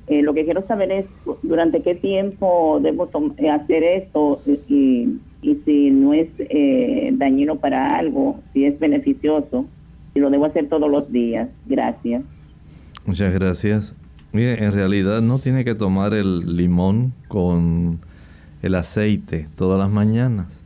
Eh, 0.06 0.22
lo 0.22 0.34
que 0.34 0.44
quiero 0.44 0.66
saber 0.66 0.90
es 0.92 1.06
durante 1.42 1.82
qué 1.82 1.94
tiempo 1.94 2.80
debo 2.82 3.08
eh, 3.38 3.50
hacer 3.50 3.82
esto 3.82 4.40
y, 4.68 5.18
si 5.64 5.90
no 5.90 6.12
es 6.12 6.28
eh, 6.38 7.10
dañino 7.14 7.56
para 7.56 7.96
algo, 7.96 8.40
si 8.52 8.64
es 8.64 8.78
beneficioso, 8.78 9.66
si 10.12 10.20
lo 10.20 10.30
debo 10.30 10.46
hacer 10.46 10.68
todos 10.68 10.90
los 10.90 11.10
días. 11.10 11.48
Gracias. 11.66 12.22
Muchas 13.06 13.32
gracias. 13.32 13.94
Mire, 14.32 14.62
en 14.64 14.72
realidad 14.72 15.22
no 15.22 15.38
tiene 15.38 15.64
que 15.64 15.74
tomar 15.74 16.14
el 16.14 16.56
limón 16.56 17.12
con 17.26 18.00
el 18.62 18.74
aceite 18.74 19.48
todas 19.56 19.78
las 19.78 19.90
mañanas 19.90 20.59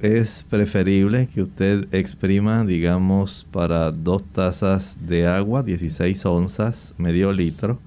es 0.00 0.46
preferible 0.48 1.28
que 1.32 1.42
usted 1.42 1.86
exprima, 1.92 2.64
digamos, 2.64 3.46
para 3.52 3.92
dos 3.92 4.24
tazas 4.24 4.96
de 5.06 5.26
agua, 5.26 5.62
16 5.62 6.24
onzas, 6.24 6.94
medio 6.96 7.32
litro. 7.32 7.78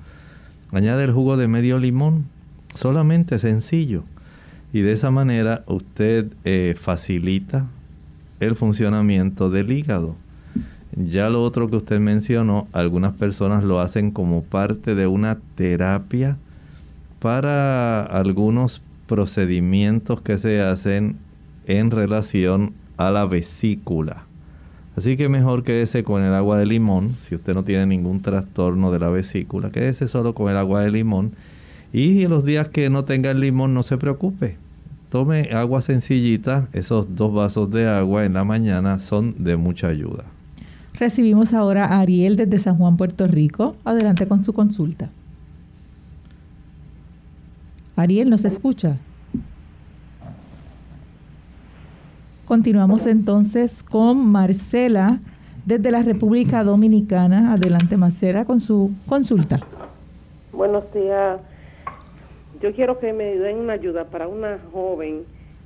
Añade 0.72 1.06
el 1.06 1.12
jugo 1.12 1.38
de 1.38 1.48
medio 1.48 1.80
limón, 1.80 2.26
solamente 2.76 3.40
sencillo. 3.40 4.04
Y 4.72 4.82
de 4.82 4.92
esa 4.92 5.12
manera 5.12 5.64
usted 5.68 6.28
eh, 6.46 6.76
facilita 6.80 7.66
el 8.40 8.56
funcionamiento 8.56 9.50
del 9.50 9.72
hígado. 9.72 10.16
Ya 10.96 11.30
lo 11.30 11.44
otro 11.44 11.70
que 11.70 11.78
usted 11.78 12.00
mencionó, 12.00 12.68
algunas 12.74 13.14
personas 13.14 13.64
lo 13.64 13.80
hacen 13.80 14.12
como 14.12 14.44
parte 14.44 14.94
de 14.94 15.08
una 15.08 15.40
terapia 15.56 16.38
para 17.20 18.04
algunos 18.04 18.84
procedimientos 19.08 20.22
que 20.22 20.38
se 20.38 20.62
hacen 20.62 21.18
en 21.68 21.92
relación 21.92 22.74
a 22.98 23.12
la 23.12 23.26
vesícula. 23.26 24.26
Así 24.96 25.18
que 25.18 25.28
mejor 25.28 25.64
quédese 25.64 26.04
con 26.04 26.24
el 26.24 26.34
agua 26.34 26.58
de 26.58 26.68
limón, 26.68 27.16
si 27.20 27.34
usted 27.34 27.54
no 27.56 27.64
tiene 27.64 27.88
ningún 27.88 28.22
trastorno 28.22 28.92
de 28.92 29.00
la 29.00 29.10
vesícula, 29.10 29.72
quédese 29.72 30.08
solo 30.08 30.36
con 30.36 30.52
el 30.52 30.58
agua 30.58 30.82
de 30.82 30.92
limón. 30.92 31.32
Y 31.92 32.24
en 32.24 32.30
los 32.30 32.46
días 32.46 32.70
que 32.70 32.90
no 32.90 33.06
tenga 33.06 33.32
el 33.32 33.40
limón, 33.40 33.74
no 33.74 33.84
se 33.84 33.98
preocupe. 33.98 34.58
Tome 35.10 35.50
agua 35.54 35.82
sencillita, 35.82 36.68
esos 36.74 37.16
dos 37.16 37.34
vasos 37.34 37.70
de 37.72 37.88
agua 37.88 38.26
en 38.26 38.34
la 38.34 38.44
mañana 38.44 39.00
son 39.00 39.36
de 39.44 39.58
mucha 39.58 39.88
ayuda. 39.88 40.26
Recibimos 40.94 41.54
ahora 41.54 41.86
a 41.86 42.00
Ariel 42.00 42.36
desde 42.36 42.60
San 42.60 42.78
Juan, 42.78 42.98
Puerto 42.98 43.28
Rico. 43.28 43.76
Adelante 43.84 44.28
con 44.28 44.44
su 44.44 44.54
consulta. 44.54 45.10
Ariel, 47.96 48.30
¿nos 48.30 48.46
escucha? 48.46 48.98
Continuamos 52.54 53.08
entonces 53.08 53.82
con 53.82 54.28
Marcela 54.28 55.18
desde 55.66 55.90
la 55.90 56.04
República 56.04 56.64
Dominicana. 56.64 57.54
Adelante, 57.54 57.98
Marcela, 57.98 58.46
con 58.46 58.60
su 58.60 58.92
consulta. 59.08 59.60
Buenos 60.52 60.84
días. 60.94 61.40
Yo 62.62 62.72
quiero 62.74 63.00
que 63.00 63.12
me 63.12 63.38
den 63.38 63.58
una 63.58 63.74
ayuda 63.74 64.06
para 64.06 64.28
una 64.28 64.60
joven 64.72 65.24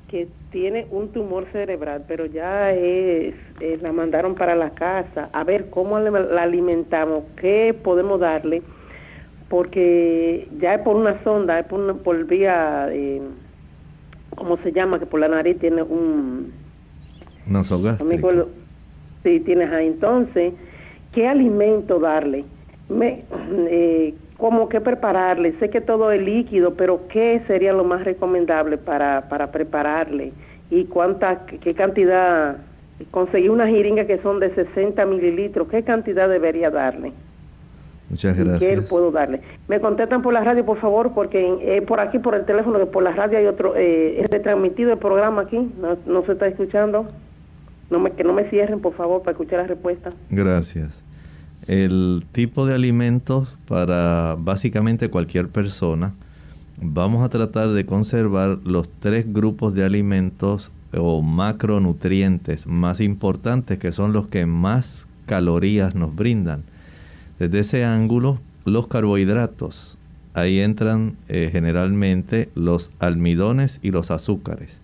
que 0.08 0.30
tiene 0.50 0.88
un 0.89 1.10
tumor 1.10 1.47
cerebral, 1.52 2.06
pero 2.08 2.26
ya 2.26 2.71
es, 2.71 3.36
eh, 3.60 3.80
la 3.82 3.91
mandaron 3.91 4.36
para 4.36 4.56
la 4.56 4.69
casa. 4.69 5.28
A 5.34 5.43
ver 5.43 5.69
cómo 5.69 6.00
la 6.00 6.41
alimentamos, 6.41 7.26
qué 7.36 7.76
podemos 7.84 8.21
darle, 8.21 8.62
porque 9.50 10.47
ya 10.58 10.76
es 10.76 10.82
por 10.84 10.95
una 10.95 11.21
sonda, 11.26 11.60
es 11.60 11.65
por, 11.65 11.97
por 11.97 12.23
vía, 12.23 12.88
eh, 12.91 13.21
¿cómo 14.38 14.56
se 14.60 14.71
llama? 14.71 15.00
Que 15.00 15.06
por 15.06 15.19
la 15.19 15.28
nariz 15.28 15.60
tiene 15.60 15.84
un 15.84 16.65
Nasogástrico. 17.48 18.48
Sí, 19.24 19.40
tienes 19.42 19.72
ahí. 19.72 19.88
Entonces, 19.88 20.54
¿qué 21.12 21.28
alimento 21.28 22.00
darle? 22.00 22.46
Me, 22.90 23.24
eh, 23.70 24.14
¿Cómo 24.38 24.70
que 24.70 24.80
prepararle? 24.80 25.54
Sé 25.60 25.70
que 25.70 25.82
todo 25.82 26.12
es 26.12 26.22
líquido, 26.22 26.76
pero 26.76 27.08
¿qué 27.08 27.42
sería 27.48 27.74
lo 27.74 27.84
más 27.84 28.04
recomendable 28.04 28.78
para, 28.78 29.28
para 29.30 29.52
prepararle? 29.52 30.32
¿Y 30.70 30.86
cuánta, 30.86 31.46
qué 31.46 31.74
cantidad? 31.74 32.58
Conseguí 33.10 33.50
una 33.50 33.68
jeringa 33.68 34.06
que 34.06 34.20
son 34.20 34.40
de 34.40 34.54
60 34.54 35.06
mililitros. 35.06 35.68
¿Qué 35.70 35.84
cantidad 35.84 36.30
debería 36.30 36.70
darle? 36.70 37.14
Muchas 38.10 38.38
gracias. 38.38 38.60
¿Qué 38.60 38.82
puedo 38.84 39.12
darle? 39.12 39.42
Me 39.68 39.80
contestan 39.80 40.22
por 40.22 40.34
la 40.34 40.44
radio, 40.44 40.64
por 40.64 40.80
favor, 40.80 41.14
porque 41.14 41.58
eh, 41.62 41.82
por 41.82 42.00
aquí, 42.00 42.20
por 42.20 42.36
el 42.36 42.46
teléfono, 42.46 42.86
por 42.86 43.04
la 43.04 43.12
radio 43.12 43.40
hay 43.40 43.48
otro, 43.48 43.76
eh, 43.76 44.22
es 44.22 44.30
retransmitido 44.30 44.94
el 44.94 45.00
programa 45.00 45.44
aquí, 45.44 45.58
no, 45.82 45.98
no 46.06 46.24
se 46.26 46.34
está 46.34 46.48
escuchando. 46.48 47.08
No 47.89 48.00
me, 48.00 48.12
que 48.12 48.23
no 48.23 48.34
me 48.34 48.50
cierren, 48.50 48.80
por 48.82 48.93
favor, 48.93 49.21
para 49.21 49.32
escuchar 49.32 49.60
la 49.60 49.67
respuesta. 49.67 50.10
Gracias. 50.30 51.02
El 51.67 52.23
tipo 52.32 52.65
de 52.65 52.73
alimentos 52.73 53.58
para 53.67 54.36
básicamente 54.38 55.10
cualquier 55.10 55.50
persona, 55.50 56.13
vamos 56.82 57.23
a 57.26 57.30
tratar 57.30 57.69
de 57.69 57.86
conservar 57.86 58.60
los 58.63 58.89
tres 58.89 59.32
grupos 59.34 59.73
de 59.73 59.84
alimentos 59.84 60.71
o 60.95 61.21
macronutrientes 61.21 62.67
más 62.67 63.02
importantes 63.02 63.80
que 63.80 63.91
son 63.91 64.13
los 64.13 64.28
que 64.28 64.45
más 64.45 65.08
calorías 65.26 65.95
nos 65.95 66.15
brindan. 66.15 66.63
Desde 67.39 67.60
ese 67.60 67.86
ángulo, 67.86 68.39
los 68.65 68.88
carbohidratos. 68.88 69.97
Ahí 70.34 70.60
entran 70.60 71.17
eh, 71.28 71.50
generalmente 71.52 72.50
los 72.56 72.91
almidones 73.00 73.80
y 73.82 73.91
los 73.91 74.12
azúcares. 74.12 74.80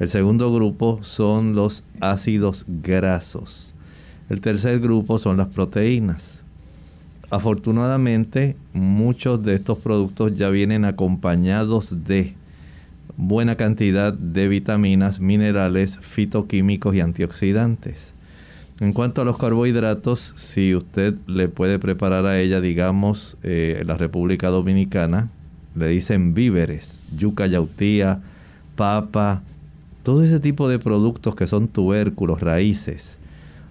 El 0.00 0.08
segundo 0.08 0.50
grupo 0.50 0.98
son 1.02 1.54
los 1.54 1.84
ácidos 2.00 2.64
grasos. 2.66 3.74
El 4.30 4.40
tercer 4.40 4.80
grupo 4.80 5.18
son 5.18 5.36
las 5.36 5.48
proteínas. 5.48 6.42
Afortunadamente, 7.28 8.56
muchos 8.72 9.42
de 9.42 9.56
estos 9.56 9.78
productos 9.80 10.34
ya 10.34 10.48
vienen 10.48 10.86
acompañados 10.86 12.06
de 12.06 12.32
buena 13.18 13.56
cantidad 13.56 14.14
de 14.14 14.48
vitaminas, 14.48 15.20
minerales, 15.20 15.98
fitoquímicos 16.00 16.94
y 16.94 17.00
antioxidantes. 17.00 18.14
En 18.80 18.94
cuanto 18.94 19.20
a 19.20 19.26
los 19.26 19.36
carbohidratos, 19.36 20.32
si 20.34 20.74
usted 20.74 21.18
le 21.26 21.48
puede 21.48 21.78
preparar 21.78 22.24
a 22.24 22.40
ella, 22.40 22.62
digamos, 22.62 23.36
eh, 23.42 23.76
en 23.82 23.86
la 23.86 23.98
República 23.98 24.48
Dominicana, 24.48 25.28
le 25.74 25.88
dicen 25.88 26.32
víveres, 26.32 27.06
yuca, 27.14 27.46
yautía, 27.46 28.22
papa, 28.76 29.42
todo 30.02 30.22
ese 30.22 30.40
tipo 30.40 30.68
de 30.68 30.78
productos 30.78 31.34
que 31.34 31.46
son 31.46 31.68
tubérculos, 31.68 32.40
raíces, 32.40 33.18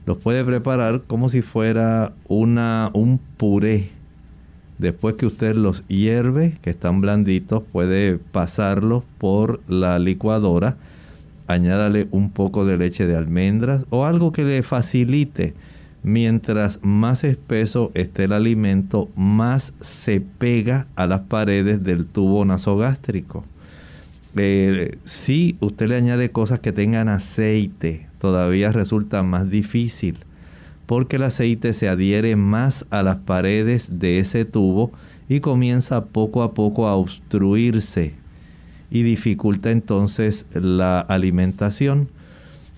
los 0.06 0.18
puede 0.18 0.44
preparar 0.44 1.04
como 1.08 1.30
si 1.30 1.42
fuera 1.42 2.14
una, 2.28 2.90
un 2.94 3.20
puré. 3.38 3.90
Después 4.78 5.16
que 5.16 5.26
usted 5.26 5.56
los 5.56 5.86
hierve, 5.88 6.58
que 6.62 6.70
están 6.70 7.02
blanditos, 7.02 7.64
puede 7.64 8.18
pasarlos 8.18 9.04
por 9.18 9.60
la 9.68 10.00
licuadora. 10.00 10.78
Añádale 11.48 12.08
un 12.12 12.32
poco 12.32 12.66
de 12.66 12.78
leche 12.78 13.06
de 13.06 13.18
almendras 13.18 13.86
o 13.90 14.06
algo 14.06 14.32
que 14.32 14.44
le 14.44 14.64
facilite. 14.64 15.54
Mientras 16.02 16.80
más 16.82 17.26
espeso 17.26 17.92
esté 17.94 18.24
el 18.24 18.34
alimento, 18.34 19.10
más 19.16 19.74
se 19.82 20.22
pega 20.22 20.88
a 20.96 21.08
las 21.08 21.22
paredes 21.22 21.84
del 21.84 22.06
tubo 22.06 22.46
nasogástrico. 22.46 23.44
Si 25.04 25.58
usted 25.60 25.88
le 25.88 25.96
añade 25.96 26.32
cosas 26.32 26.60
que 26.60 26.72
tengan 26.72 27.10
aceite, 27.10 28.08
todavía 28.20 28.72
resulta 28.72 29.24
más 29.24 29.50
difícil 29.50 30.20
porque 30.90 31.18
el 31.18 31.24
aceite 31.24 31.74
se 31.74 31.88
adhiere 31.88 32.36
más 32.36 32.84
a 32.90 33.04
las 33.04 33.18
paredes 33.18 34.00
de 34.00 34.18
ese 34.18 34.44
tubo 34.44 34.92
y 35.30 35.40
comienza 35.40 36.06
poco 36.06 36.42
a 36.42 36.56
poco 36.56 36.88
a 36.88 36.96
obstruirse 36.96 38.16
y 38.90 39.04
dificulta 39.04 39.70
entonces 39.70 40.48
la 40.52 41.00
alimentación. 41.00 42.08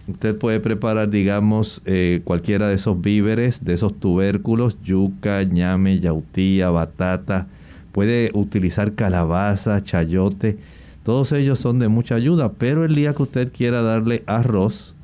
Usted 0.09 0.37
puede 0.37 0.59
preparar, 0.59 1.09
digamos, 1.09 1.81
eh, 1.85 2.19
cualquiera 2.25 2.67
de 2.67 2.75
esos 2.75 2.99
víveres, 2.99 3.63
de 3.63 3.75
esos 3.75 3.97
tubérculos, 3.97 4.77
yuca, 4.83 5.41
ñame, 5.43 6.01
yautía, 6.01 6.69
batata. 6.69 7.47
Puede 7.93 8.31
utilizar 8.33 8.93
calabaza, 8.93 9.81
chayote. 9.81 10.57
Todos 11.03 11.31
ellos 11.31 11.59
son 11.59 11.79
de 11.79 11.87
mucha 11.87 12.15
ayuda, 12.15 12.53
pero 12.53 12.85
el 12.85 12.95
día 12.95 13.13
que 13.13 13.23
usted 13.23 13.51
quiera 13.51 13.81
darle 13.81 14.23
arroz, 14.27 14.95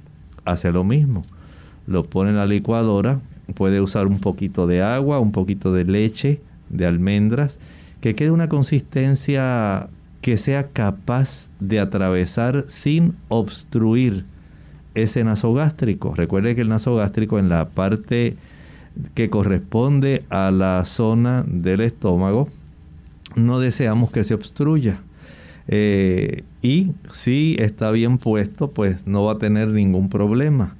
hace 0.46 0.72
lo 0.72 0.84
mismo. 0.84 1.24
Lo 1.88 2.04
pone 2.04 2.30
en 2.30 2.38
la 2.38 2.46
licuadora, 2.46 3.20
puede 3.56 3.82
usar 3.82 4.08
un 4.08 4.20
poquito 4.20 4.68
de 4.68 4.84
agua, 4.84 5.20
un 5.20 5.32
poquito 5.32 5.74
de 5.74 5.86
leche, 5.86 6.42
de 6.70 6.86
almendras, 6.86 7.58
que 8.02 8.14
quede 8.14 8.32
una 8.32 8.48
consistencia 8.48 9.90
que 10.22 10.38
sea 10.38 10.68
capaz 10.68 11.50
de 11.60 11.80
atravesar 11.80 12.66
sin 12.68 13.16
obstruir 13.30 14.26
ese 14.94 15.24
nasogástrico. 15.24 16.14
Recuerde 16.16 16.56
que 16.56 16.62
el 16.62 16.70
nasogástrico 16.70 17.40
en 17.40 17.50
la 17.50 17.70
parte 17.70 18.36
que 19.14 19.30
corresponde 19.30 20.26
a 20.30 20.52
la 20.52 20.84
zona 20.86 21.44
del 21.48 21.82
estómago, 21.82 22.50
no 23.36 23.60
deseamos 23.60 24.12
que 24.12 24.24
se 24.24 24.34
obstruya. 24.34 25.00
Eh, 25.68 26.44
y 26.62 26.92
si 27.12 27.56
está 27.60 27.92
bien 27.92 28.18
puesto, 28.18 28.70
pues 28.70 29.06
no 29.06 29.24
va 29.26 29.34
a 29.34 29.38
tener 29.38 29.70
ningún 29.70 30.10
problema. 30.10 30.76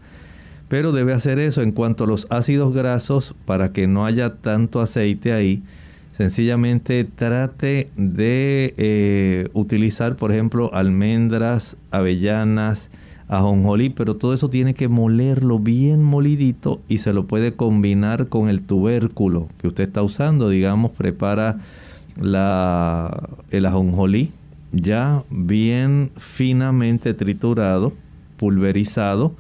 Pero 0.70 0.92
debe 0.92 1.14
hacer 1.14 1.40
eso 1.40 1.62
en 1.62 1.72
cuanto 1.72 2.04
a 2.04 2.08
los 2.08 2.28
ácidos 2.30 2.74
grasos 2.74 3.36
para 3.46 3.72
que 3.72 3.88
no 3.88 4.06
haya 4.06 4.36
tanto 4.36 4.82
aceite 4.82 5.32
ahí. 5.32 5.64
Sencillamente 6.18 7.04
trate 7.04 7.90
de 7.96 8.74
eh, 8.78 9.50
utilizar, 9.54 10.16
por 10.16 10.32
ejemplo, 10.32 10.74
almendras, 10.74 11.78
avellanas, 11.92 12.90
ajonjolí, 13.28 13.92
pero 13.92 14.16
todo 14.16 14.34
eso 14.34 14.50
tiene 14.50 14.74
que 14.74 14.88
molerlo 14.88 15.60
bien 15.60 16.02
molidito 16.04 16.82
y 16.88 16.98
se 16.98 17.14
lo 17.14 17.28
puede 17.28 17.54
combinar 17.54 18.28
con 18.28 18.50
el 18.50 18.62
tubérculo 18.62 19.48
que 19.60 19.68
usted 19.68 19.84
está 19.84 20.02
usando. 20.02 20.50
Digamos, 20.50 20.92
prepara 20.92 21.60
la, 22.20 23.30
el 23.52 23.66
ajonjolí 23.68 24.32
ya 24.72 25.24
bien 25.30 26.12
finamente 26.18 27.14
triturado, 27.14 27.94
pulverizado, 28.38 29.36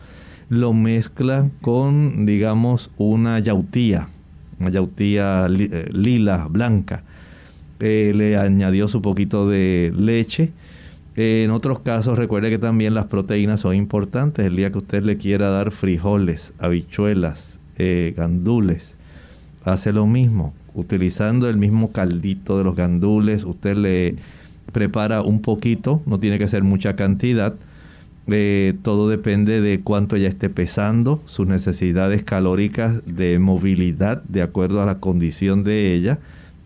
lo 0.49 0.73
mezcla 0.73 1.49
con, 1.61 2.25
digamos, 2.25 2.91
una 2.97 3.39
yautía, 3.39 4.07
una 4.59 4.69
yautía 4.69 5.47
eh, 5.47 5.89
lila, 5.91 6.47
blanca. 6.49 7.03
Eh, 7.79 8.13
le 8.15 8.37
añadió 8.37 8.87
su 8.87 9.01
poquito 9.01 9.47
de 9.47 9.93
leche. 9.95 10.51
en 11.15 11.51
otros 11.51 11.79
casos, 11.79 12.17
recuerde 12.17 12.49
que 12.49 12.59
también 12.59 12.93
las 12.93 13.05
proteínas 13.05 13.61
son 13.61 13.75
importantes. 13.75 14.45
El 14.45 14.55
día 14.55 14.71
que 14.71 14.77
usted 14.79 15.03
le 15.03 15.17
quiera 15.17 15.49
dar 15.49 15.71
frijoles, 15.71 16.53
habichuelas, 16.59 17.59
eh, 17.77 18.13
gandules, 18.15 18.95
hace 19.63 19.93
lo 19.93 20.07
mismo. 20.07 20.53
Utilizando 20.73 21.49
el 21.49 21.57
mismo 21.57 21.91
caldito 21.91 22.57
de 22.57 22.63
los 22.63 22.75
gandules, 22.75 23.43
usted 23.43 23.75
le 23.75 24.15
prepara 24.71 25.21
un 25.21 25.41
poquito, 25.41 26.01
no 26.05 26.19
tiene 26.19 26.37
que 26.39 26.47
ser 26.47 26.63
mucha 26.63 26.95
cantidad. 26.95 27.55
Eh, 28.29 28.75
todo 28.81 29.07
depende 29.09 29.61
de 29.61 29.79
cuánto 29.79 30.17
ya 30.17 30.27
esté 30.27 30.49
pesando, 30.49 31.21
sus 31.25 31.47
necesidades 31.47 32.23
calóricas 32.23 33.01
de 33.05 33.39
movilidad 33.39 34.21
de 34.23 34.41
acuerdo 34.41 34.81
a 34.81 34.85
la 34.85 34.99
condición 34.99 35.63
de 35.63 35.93
ella. 35.93 36.19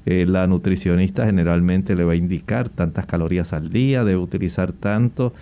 Eh, 0.07 0.25
la 0.27 0.47
nutricionista 0.47 1.25
generalmente 1.25 1.95
le 1.95 2.03
va 2.03 2.13
a 2.13 2.15
indicar 2.15 2.69
tantas 2.69 3.05
calorías 3.05 3.53
al 3.53 3.69
día, 3.69 4.03
debe 4.03 4.19
utilizar 4.19 4.71
tanto. 4.71 5.33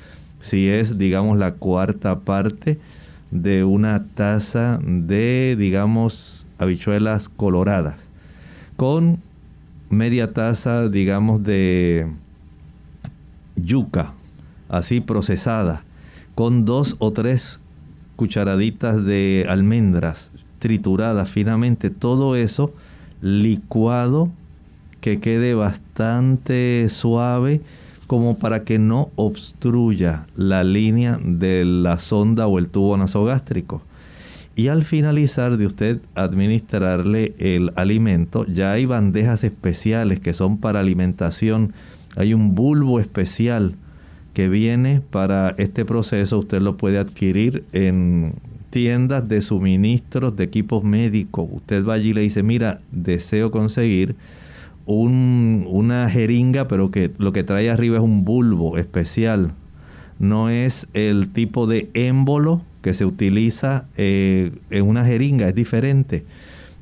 Si 0.42 0.68
es, 0.68 0.98
digamos, 0.98 1.38
la 1.38 1.54
cuarta 1.54 2.20
parte 2.20 2.78
de 3.32 3.64
una 3.64 4.06
taza 4.16 4.80
de, 4.84 5.56
digamos, 5.58 6.46
habichuelas 6.58 7.30
coloradas, 7.30 8.10
con 8.76 9.20
media 9.90 10.34
taza, 10.34 10.90
digamos, 10.90 11.44
de 11.44 12.08
yuca, 13.64 14.14
así 14.70 15.02
procesada, 15.02 15.84
con 16.36 16.66
dos 16.66 16.96
o 17.00 17.12
tres 17.12 17.60
cucharaditas 18.16 19.04
de 19.04 19.46
almendras 19.48 20.32
trituradas 20.60 21.30
finamente, 21.30 21.90
todo 21.90 22.36
eso 22.36 22.74
licuado 23.22 24.30
que 25.02 25.20
quede 25.20 25.54
bastante 25.54 26.88
suave 26.90 27.62
como 28.08 28.38
para 28.38 28.64
que 28.64 28.80
no 28.80 29.10
obstruya 29.16 30.26
la 30.36 30.64
línea 30.64 31.20
de 31.24 31.64
la 31.64 32.00
sonda 32.00 32.48
o 32.48 32.60
el 32.60 32.68
tubo 32.68 32.98
nasogástrico. 32.98 33.82
Y 34.56 34.68
al 34.68 34.84
finalizar 34.84 35.58
de 35.58 35.68
usted 35.68 36.02
administrarle 36.16 37.34
el 37.38 37.72
alimento, 37.76 38.46
ya 38.46 38.74
hay 38.74 38.86
bandejas 38.86 39.44
especiales 39.44 40.20
que 40.20 40.34
son 40.34 40.58
para 40.58 40.82
alimentación 40.82 41.74
hay 42.20 42.34
un 42.34 42.54
bulbo 42.54 43.00
especial 43.00 43.76
que 44.34 44.50
viene 44.50 45.02
para 45.10 45.56
este 45.58 45.86
proceso. 45.86 46.38
Usted 46.38 46.62
lo 46.62 46.76
puede 46.76 47.00
adquirir 47.00 47.64
en 47.72 48.34
tiendas 48.72 49.30
de 49.30 49.42
suministros 49.42 50.36
de 50.36 50.44
equipos 50.44 50.84
médicos. 50.84 51.48
Usted 51.50 51.86
va 51.86 51.94
allí 51.94 52.10
y 52.10 52.14
le 52.14 52.22
dice, 52.22 52.44
mira, 52.44 52.82
deseo 52.92 53.52
conseguir 53.52 54.16
una 54.86 56.10
jeringa, 56.10 56.68
pero 56.68 56.92
que 56.92 57.10
lo 57.20 57.32
que 57.32 57.46
trae 57.46 57.70
arriba 57.70 57.98
es 57.98 58.04
un 58.04 58.26
bulbo 58.26 58.78
especial. 58.78 59.54
No 60.20 60.50
es 60.50 60.90
el 60.94 61.30
tipo 61.30 61.68
de 61.68 61.90
émbolo 61.94 62.62
que 62.82 62.94
se 62.94 63.06
utiliza 63.06 63.86
eh, 63.96 64.52
en 64.72 64.86
una 64.86 65.06
jeringa, 65.06 65.48
es 65.48 65.56
diferente. 65.56 66.26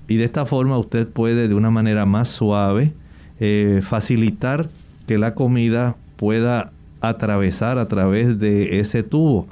Y 0.07 0.15
de 0.15 0.23
esta 0.23 0.47
forma 0.47 0.79
usted 0.79 1.07
puede 1.07 1.47
de 1.47 1.53
una 1.53 1.69
manera 1.69 2.07
más 2.07 2.29
suave 2.29 2.93
eh, 3.39 3.81
facilitar 3.83 4.67
que 5.07 5.17
la 5.17 5.33
comida 5.33 5.95
pueda 6.17 6.71
atravesar 7.01 7.79
a 7.79 7.87
través 7.87 8.39
de 8.39 8.79
ese 8.79 9.01
tubo. 9.01 9.47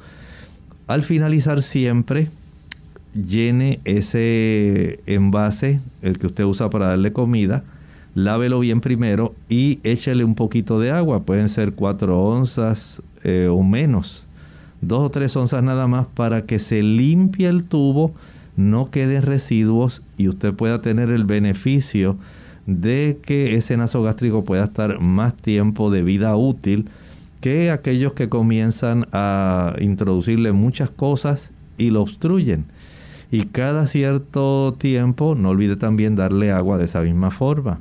Al 0.88 1.02
finalizar 1.02 1.64
siempre, 1.64 2.30
llene 3.14 3.80
ese 3.86 5.00
envase, 5.08 5.80
el 6.02 6.20
que 6.20 6.28
usted 6.28 6.44
usa 6.44 6.70
para 6.70 6.88
darle 6.88 7.14
comida, 7.14 7.64
lávelo 8.14 8.60
bien 8.60 8.82
primero 8.82 9.34
y 9.50 9.80
échele 9.84 10.24
un 10.24 10.36
poquito 10.36 10.80
de 10.80 10.92
agua, 10.92 11.24
pueden 11.24 11.50
ser 11.50 11.74
4 11.74 12.22
onzas 12.22 13.02
eh, 13.24 13.48
o 13.50 13.64
menos, 13.64 14.28
dos 14.82 15.04
o 15.04 15.10
tres 15.10 15.36
onzas 15.36 15.64
nada 15.64 15.88
más 15.88 16.08
para 16.08 16.46
que 16.46 16.60
se 16.60 16.84
limpie 16.84 17.48
el 17.48 17.64
tubo, 17.64 18.14
no 18.58 18.92
queden 18.92 19.22
residuos 19.22 20.04
y 20.18 20.28
usted 20.28 20.54
pueda 20.54 20.82
tener 20.82 21.10
el 21.10 21.26
beneficio 21.26 22.18
de 22.66 23.20
que 23.22 23.56
ese 23.56 23.78
nasogástrico 23.78 24.44
pueda 24.44 24.66
estar 24.66 25.00
más 25.00 25.36
tiempo 25.36 25.92
de 25.92 26.04
vida 26.04 26.36
útil 26.36 26.90
que 27.42 27.70
aquellos 27.70 28.14
que 28.14 28.28
comienzan 28.28 29.08
a 29.12 29.76
introducirle 29.80 30.52
muchas 30.52 30.90
cosas 30.90 31.52
y 31.78 31.92
lo 31.92 32.02
obstruyen. 32.02 32.66
Y 33.32 33.46
cada 33.46 33.86
cierto 33.88 34.76
tiempo, 34.78 35.36
no 35.36 35.50
olvide 35.50 35.76
también 35.76 36.16
darle 36.16 36.52
agua 36.52 36.78
de 36.78 36.86
esa 36.86 37.02
misma 37.02 37.32
forma. 37.32 37.80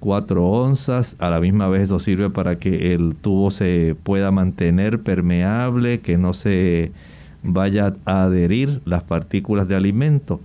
4 0.00 0.44
onzas, 0.44 1.16
a 1.18 1.30
la 1.30 1.40
misma 1.40 1.68
vez 1.68 1.82
eso 1.82 2.00
sirve 2.00 2.28
para 2.28 2.58
que 2.58 2.92
el 2.94 3.14
tubo 3.14 3.50
se 3.50 3.96
pueda 4.02 4.30
mantener 4.30 5.00
permeable, 5.00 6.00
que 6.00 6.18
no 6.18 6.32
se 6.32 6.92
vaya 7.42 7.94
a 8.04 8.24
adherir 8.24 8.80
las 8.84 9.02
partículas 9.02 9.68
de 9.68 9.76
alimento. 9.76 10.40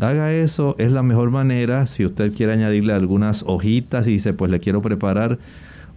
Haga 0.00 0.32
eso, 0.32 0.76
es 0.78 0.92
la 0.92 1.02
mejor 1.02 1.30
manera. 1.30 1.86
Si 1.86 2.06
usted 2.06 2.32
quiere 2.32 2.54
añadirle 2.54 2.94
algunas 2.94 3.44
hojitas 3.46 4.06
y 4.06 4.12
dice, 4.12 4.32
pues 4.32 4.50
le 4.50 4.58
quiero 4.58 4.80
preparar 4.80 5.38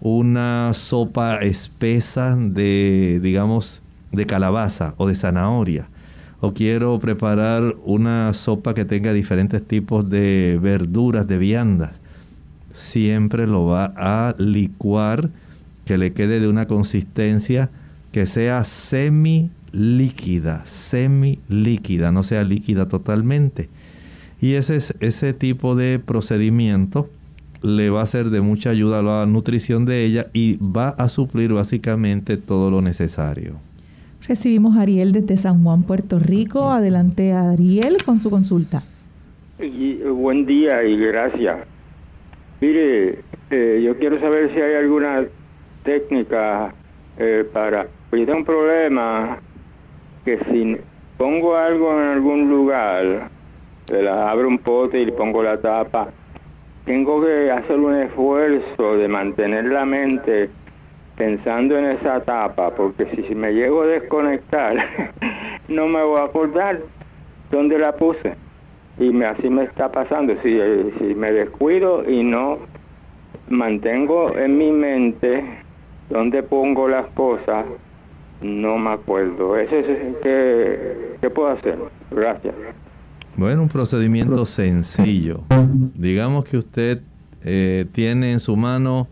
una 0.02 0.72
sopa 0.74 1.38
espesa 1.38 2.36
de, 2.36 3.22
digamos, 3.24 3.82
de 4.12 4.26
calabaza 4.26 4.94
o 4.98 5.08
de 5.08 5.16
zanahoria. 5.16 5.88
O 6.42 6.54
quiero 6.54 7.00
preparar 7.00 7.76
una 7.86 8.34
sopa 8.34 8.74
que 8.74 8.84
tenga 8.84 9.14
diferentes 9.14 9.66
tipos 9.66 10.10
de 10.10 10.60
verduras, 10.62 11.26
de 11.26 11.38
viandas. 11.38 12.02
Siempre 12.74 13.48
lo 13.48 13.68
va 13.68 13.94
a 13.96 14.36
licuar, 14.38 15.30
que 15.86 15.98
le 15.98 16.12
quede 16.12 16.42
de 16.42 16.50
una 16.50 16.68
consistencia 16.68 17.70
que 18.12 18.26
sea 18.26 18.66
semi 18.66 19.50
líquida, 19.72 20.66
semi 20.66 21.40
líquida, 21.48 22.12
no 22.12 22.24
sea 22.24 22.44
líquida 22.44 22.90
totalmente 22.90 23.70
y 24.44 24.56
ese, 24.56 24.76
ese 25.00 25.32
tipo 25.32 25.74
de 25.74 26.00
procedimiento 26.00 27.08
le 27.62 27.90
va 27.90 28.02
a 28.02 28.06
ser 28.06 28.26
de 28.26 28.42
mucha 28.42 28.72
ayuda 28.72 29.00
a 29.00 29.02
la 29.02 29.26
nutrición 29.26 29.86
de 29.86 30.04
ella 30.04 30.28
y 30.34 30.58
va 30.58 30.90
a 30.90 31.08
suplir 31.08 31.54
básicamente 31.54 32.36
todo 32.36 32.70
lo 32.70 32.82
necesario. 32.82 33.54
Recibimos 34.28 34.76
a 34.76 34.82
Ariel 34.82 35.14
desde 35.14 35.38
San 35.38 35.64
Juan, 35.64 35.84
Puerto 35.84 36.20
Rico. 36.20 36.72
Adelante 36.72 37.32
Ariel 37.32 38.04
con 38.04 38.20
su 38.20 38.30
consulta. 38.30 38.84
buen 40.14 40.46
día 40.46 40.84
y 40.84 40.98
gracias. 40.98 41.60
Mire, 42.60 43.20
eh, 43.50 43.82
yo 43.82 43.98
quiero 43.98 44.20
saber 44.20 44.54
si 44.54 44.60
hay 44.60 44.76
alguna 44.76 45.24
técnica 45.84 46.74
eh, 47.18 47.46
para... 47.54 47.88
Pues 48.10 48.26
tengo 48.26 48.40
un 48.40 48.46
problema 48.46 49.40
que 50.26 50.38
si 50.52 50.76
pongo 51.18 51.56
algo 51.56 51.94
en 51.94 52.08
algún 52.10 52.50
lugar, 52.50 53.32
le 53.92 54.10
abro 54.10 54.48
un 54.48 54.60
pote 54.60 55.00
y 55.00 55.06
le 55.06 55.12
pongo 55.12 55.44
la 55.44 55.60
tapa, 55.60 56.10
tengo 56.86 57.24
que 57.24 57.52
hacer 57.52 57.80
un 57.80 57.96
esfuerzo 57.96 58.98
de 58.98 59.08
mantener 59.08 59.66
la 59.66 59.86
mente 59.86 60.50
pensando 61.16 61.78
en 61.78 61.86
esa 61.86 62.22
tapa, 62.22 62.72
porque 62.72 63.06
si 63.16 63.36
me 63.36 63.54
llego 63.54 63.84
a 63.84 63.88
desconectar, 63.88 64.76
no 65.68 65.88
me 65.88 66.04
voy 66.04 66.20
a 66.20 66.26
acordar 66.26 66.80
dónde 67.52 67.78
la 67.78 67.94
puse. 67.94 68.36
Y 69.00 69.10
me, 69.12 69.26
así 69.26 69.50
me 69.50 69.64
está 69.64 69.92
pasando. 69.92 70.36
Si, 70.44 70.60
si 71.00 71.16
me 71.16 71.32
descuido 71.32 72.08
y 72.10 72.24
no 72.24 72.60
mantengo 73.50 74.38
en 74.38 74.58
mi 74.58 74.72
mente 74.72 75.44
dónde 76.10 76.44
pongo 76.44 76.88
las 76.88 77.08
cosas, 77.08 77.66
no 78.42 78.78
me 78.78 78.92
acuerdo. 78.92 79.58
Eso 79.58 79.76
es 79.76 80.18
que, 80.18 81.16
¿qué 81.22 81.30
puedo 81.30 81.50
hacer. 81.50 81.78
Gracias. 82.12 82.54
Bueno, 83.36 83.64
un 83.64 83.70
procedimiento 83.70 84.46
sencillo. 84.46 85.42
Digamos 85.96 86.46
que 86.46 86.58
usted 86.58 87.02
eh, 87.44 87.88
tiene 87.92 88.32
en 88.32 88.40
su 88.40 88.56
mano 88.56 89.08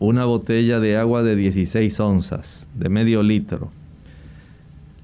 una 0.00 0.24
botella 0.24 0.80
de 0.80 0.96
agua 0.96 1.22
de 1.22 1.36
16 1.36 2.00
onzas, 2.00 2.68
de 2.74 2.88
medio 2.88 3.22
litro. 3.22 3.70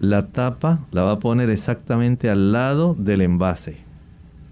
La 0.01 0.27
tapa 0.27 0.81
la 0.91 1.05
va 1.05 1.13
a 1.13 1.19
poner 1.21 1.49
exactamente 1.49 2.29
al 2.29 2.51
lado 2.51 2.97
del 2.99 3.21
envase. 3.21 3.79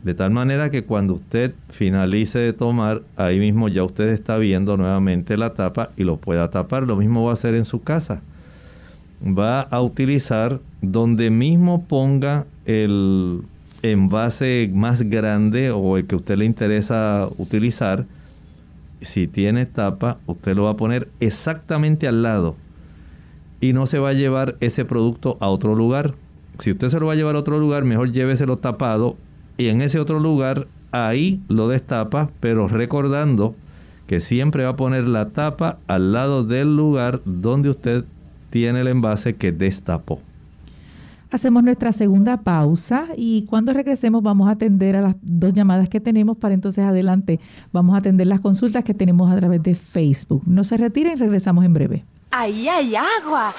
De 0.04 0.14
tal 0.14 0.30
manera 0.30 0.70
que 0.70 0.84
cuando 0.84 1.14
usted 1.14 1.52
finalice 1.70 2.38
de 2.38 2.52
tomar, 2.52 3.02
ahí 3.16 3.40
mismo 3.40 3.68
ya 3.68 3.82
usted 3.82 4.11
está 4.11 4.38
viendo 4.38 4.76
nuevamente 4.76 5.37
la 5.37 5.54
tapa 5.54 5.90
y 5.96 6.04
lo 6.04 6.18
pueda 6.18 6.50
tapar. 6.50 6.84
Lo 6.84 6.94
mismo 6.94 7.24
va 7.24 7.30
a 7.30 7.34
hacer 7.34 7.56
en 7.56 7.64
su 7.64 7.82
casa. 7.82 8.22
Va 9.26 9.62
a 9.62 9.80
utilizar 9.80 10.61
donde 10.82 11.30
mismo 11.30 11.84
ponga 11.88 12.46
el 12.64 13.42
envase 13.82 14.70
más 14.72 15.02
grande 15.02 15.70
o 15.70 15.96
el 15.96 16.06
que 16.06 16.14
a 16.14 16.18
usted 16.18 16.36
le 16.36 16.44
interesa 16.44 17.28
utilizar, 17.38 18.06
si 19.00 19.28
tiene 19.28 19.66
tapa, 19.66 20.18
usted 20.26 20.56
lo 20.56 20.64
va 20.64 20.70
a 20.70 20.76
poner 20.76 21.08
exactamente 21.20 22.08
al 22.08 22.22
lado 22.22 22.56
y 23.60 23.72
no 23.72 23.86
se 23.86 23.98
va 23.98 24.10
a 24.10 24.14
llevar 24.14 24.56
ese 24.60 24.84
producto 24.84 25.36
a 25.40 25.48
otro 25.48 25.74
lugar. 25.74 26.14
Si 26.58 26.70
usted 26.70 26.88
se 26.88 26.98
lo 26.98 27.06
va 27.06 27.12
a 27.12 27.16
llevar 27.16 27.36
a 27.36 27.40
otro 27.40 27.58
lugar, 27.58 27.84
mejor 27.84 28.12
lléveselo 28.12 28.56
tapado 28.56 29.16
y 29.56 29.68
en 29.68 29.82
ese 29.82 30.00
otro 30.00 30.18
lugar 30.18 30.66
ahí 30.92 31.40
lo 31.48 31.68
destapa, 31.68 32.30
pero 32.40 32.68
recordando 32.68 33.54
que 34.06 34.20
siempre 34.20 34.64
va 34.64 34.70
a 34.70 34.76
poner 34.76 35.04
la 35.04 35.30
tapa 35.30 35.78
al 35.86 36.12
lado 36.12 36.42
del 36.42 36.76
lugar 36.76 37.20
donde 37.24 37.68
usted 37.68 38.04
tiene 38.50 38.80
el 38.80 38.88
envase 38.88 39.36
que 39.36 39.52
destapó. 39.52 40.20
Hacemos 41.30 41.62
nuestra 41.62 41.92
segunda 41.92 42.38
pausa 42.38 43.08
y 43.14 43.44
cuando 43.44 43.74
regresemos 43.74 44.22
vamos 44.22 44.48
a 44.48 44.52
atender 44.52 44.96
a 44.96 45.02
las 45.02 45.16
dos 45.20 45.52
llamadas 45.52 45.90
que 45.90 46.00
tenemos 46.00 46.38
para 46.38 46.54
entonces 46.54 46.84
adelante 46.84 47.38
vamos 47.70 47.94
a 47.94 47.98
atender 47.98 48.26
las 48.26 48.40
consultas 48.40 48.82
que 48.82 48.94
tenemos 48.94 49.30
a 49.30 49.36
través 49.36 49.62
de 49.62 49.74
Facebook. 49.74 50.42
No 50.46 50.64
se 50.64 50.78
retiren, 50.78 51.18
regresamos 51.18 51.66
en 51.66 51.74
breve. 51.74 52.04
Ahí 52.30 52.66
hay 52.68 52.94
agua. 52.94 53.54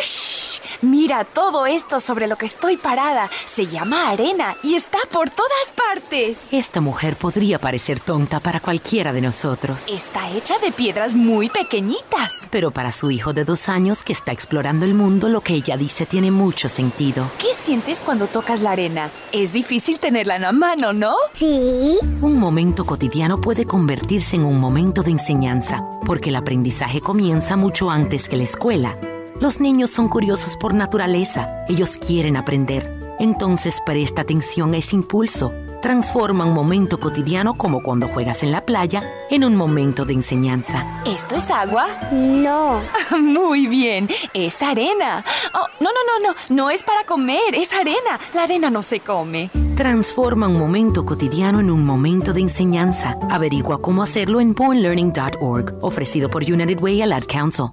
¡Ush! 0.00 0.58
Mira 0.84 1.24
todo 1.24 1.64
esto 1.64 1.98
sobre 1.98 2.26
lo 2.26 2.36
que 2.36 2.44
estoy 2.44 2.76
parada. 2.76 3.30
Se 3.46 3.66
llama 3.66 4.10
arena 4.10 4.54
y 4.62 4.74
está 4.74 4.98
por 5.10 5.30
todas 5.30 5.72
partes. 5.74 6.40
Esta 6.52 6.82
mujer 6.82 7.16
podría 7.16 7.58
parecer 7.58 8.00
tonta 8.00 8.38
para 8.38 8.60
cualquiera 8.60 9.14
de 9.14 9.22
nosotros. 9.22 9.80
Está 9.88 10.30
hecha 10.32 10.58
de 10.58 10.72
piedras 10.72 11.14
muy 11.14 11.48
pequeñitas. 11.48 12.48
Pero 12.50 12.70
para 12.70 12.92
su 12.92 13.10
hijo 13.10 13.32
de 13.32 13.46
dos 13.46 13.70
años 13.70 14.04
que 14.04 14.12
está 14.12 14.32
explorando 14.32 14.84
el 14.84 14.92
mundo, 14.92 15.30
lo 15.30 15.40
que 15.40 15.54
ella 15.54 15.78
dice 15.78 16.04
tiene 16.04 16.30
mucho 16.30 16.68
sentido. 16.68 17.30
¿Qué 17.38 17.54
sientes 17.56 18.02
cuando 18.04 18.26
tocas 18.26 18.60
la 18.60 18.72
arena? 18.72 19.08
Es 19.32 19.54
difícil 19.54 19.98
tenerla 19.98 20.36
en 20.36 20.42
la 20.42 20.52
mano, 20.52 20.92
¿no? 20.92 21.16
Sí. 21.32 21.98
Un 22.20 22.38
momento 22.38 22.84
cotidiano 22.84 23.40
puede 23.40 23.64
convertirse 23.64 24.36
en 24.36 24.44
un 24.44 24.60
momento 24.60 25.02
de 25.02 25.12
enseñanza, 25.12 25.82
porque 26.04 26.28
el 26.28 26.36
aprendizaje 26.36 27.00
comienza 27.00 27.56
mucho 27.56 27.88
antes 27.88 28.28
que 28.28 28.36
la 28.36 28.44
escuela. 28.44 28.98
Los 29.40 29.58
niños 29.58 29.90
son 29.90 30.08
curiosos 30.08 30.56
por 30.56 30.74
naturaleza, 30.74 31.64
ellos 31.68 31.96
quieren 31.96 32.36
aprender. 32.36 32.88
Entonces 33.18 33.82
presta 33.84 34.22
atención 34.22 34.74
a 34.74 34.76
ese 34.76 34.94
impulso. 34.94 35.52
Transforma 35.82 36.44
un 36.44 36.54
momento 36.54 36.98
cotidiano 37.00 37.58
como 37.58 37.82
cuando 37.82 38.06
juegas 38.08 38.42
en 38.44 38.52
la 38.52 38.64
playa 38.64 39.02
en 39.30 39.44
un 39.44 39.56
momento 39.56 40.04
de 40.04 40.14
enseñanza. 40.14 41.02
¿Esto 41.04 41.34
es 41.34 41.50
agua? 41.50 41.88
No. 42.12 42.80
Muy 43.18 43.66
bien, 43.66 44.08
es 44.32 44.62
arena. 44.62 45.24
Oh, 45.52 45.66
no, 45.80 45.90
no, 45.90 46.20
no, 46.20 46.28
no, 46.28 46.54
no 46.54 46.70
es 46.70 46.84
para 46.84 47.04
comer, 47.04 47.54
es 47.54 47.72
arena. 47.72 48.20
La 48.34 48.44
arena 48.44 48.70
no 48.70 48.82
se 48.82 49.00
come. 49.00 49.50
Transforma 49.76 50.46
un 50.46 50.58
momento 50.58 51.04
cotidiano 51.04 51.58
en 51.58 51.70
un 51.70 51.84
momento 51.84 52.32
de 52.32 52.40
enseñanza. 52.40 53.18
Averigua 53.28 53.82
cómo 53.82 54.04
hacerlo 54.04 54.40
en 54.40 54.54
bornlearning.org, 54.54 55.74
ofrecido 55.82 56.30
por 56.30 56.44
United 56.44 56.80
Way 56.80 57.02
al 57.02 57.12
Ad 57.12 57.24
Council. 57.26 57.66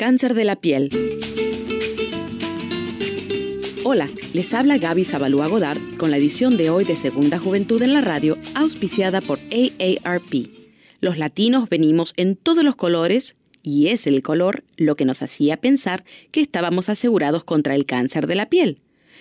Cáncer 0.00 0.32
de 0.32 0.46
la 0.46 0.56
piel. 0.56 0.88
Hola, 3.84 4.08
les 4.32 4.54
habla 4.54 4.78
Gaby 4.78 5.04
Zabalúa 5.04 5.46
Godard 5.48 5.78
con 5.98 6.10
la 6.10 6.16
edición 6.16 6.56
de 6.56 6.70
hoy 6.70 6.86
de 6.86 6.96
Segunda 6.96 7.38
Juventud 7.38 7.82
en 7.82 7.92
la 7.92 8.00
Radio, 8.00 8.38
auspiciada 8.54 9.20
por 9.20 9.38
AARP. 9.52 10.48
Los 11.02 11.18
latinos 11.18 11.68
venimos 11.68 12.14
en 12.16 12.36
todos 12.36 12.64
los 12.64 12.76
colores 12.76 13.36
y 13.62 13.88
es 13.88 14.06
el 14.06 14.22
color 14.22 14.64
lo 14.78 14.96
que 14.96 15.04
nos 15.04 15.20
hacía 15.20 15.58
pensar 15.58 16.02
que 16.30 16.40
estábamos 16.40 16.88
asegurados 16.88 17.44
contra 17.44 17.74
el 17.74 17.84
cáncer 17.84 18.26
de 18.26 18.36
la 18.36 18.48
piel. 18.48 18.78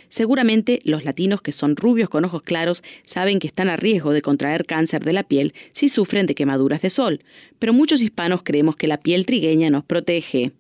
Seguramente 0.07 0.79
los 0.85 1.03
latinos 1.03 1.41
que 1.41 1.51
son 1.51 1.75
rubios 1.75 2.07
con 2.07 2.23
ojos 2.23 2.43
claros 2.43 2.83
saben 3.05 3.39
que 3.39 3.47
están 3.47 3.67
a 3.67 3.75
riesgo 3.75 4.13
de 4.13 4.21
contraer 4.21 4.65
cáncer 4.65 5.03
de 5.03 5.11
la 5.11 5.23
piel 5.23 5.53
si 5.73 5.89
sufren 5.89 6.25
de 6.25 6.35
quemaduras 6.35 6.81
de 6.81 6.89
sol, 6.89 7.19
pero 7.59 7.73
muchos 7.73 8.01
hispanos 8.01 8.43
creemos 8.45 8.77
que 8.77 8.87
la 8.87 9.01
piel 9.01 9.25
trigueña 9.25 9.69
nos 9.69 9.83
protege. 9.83 10.53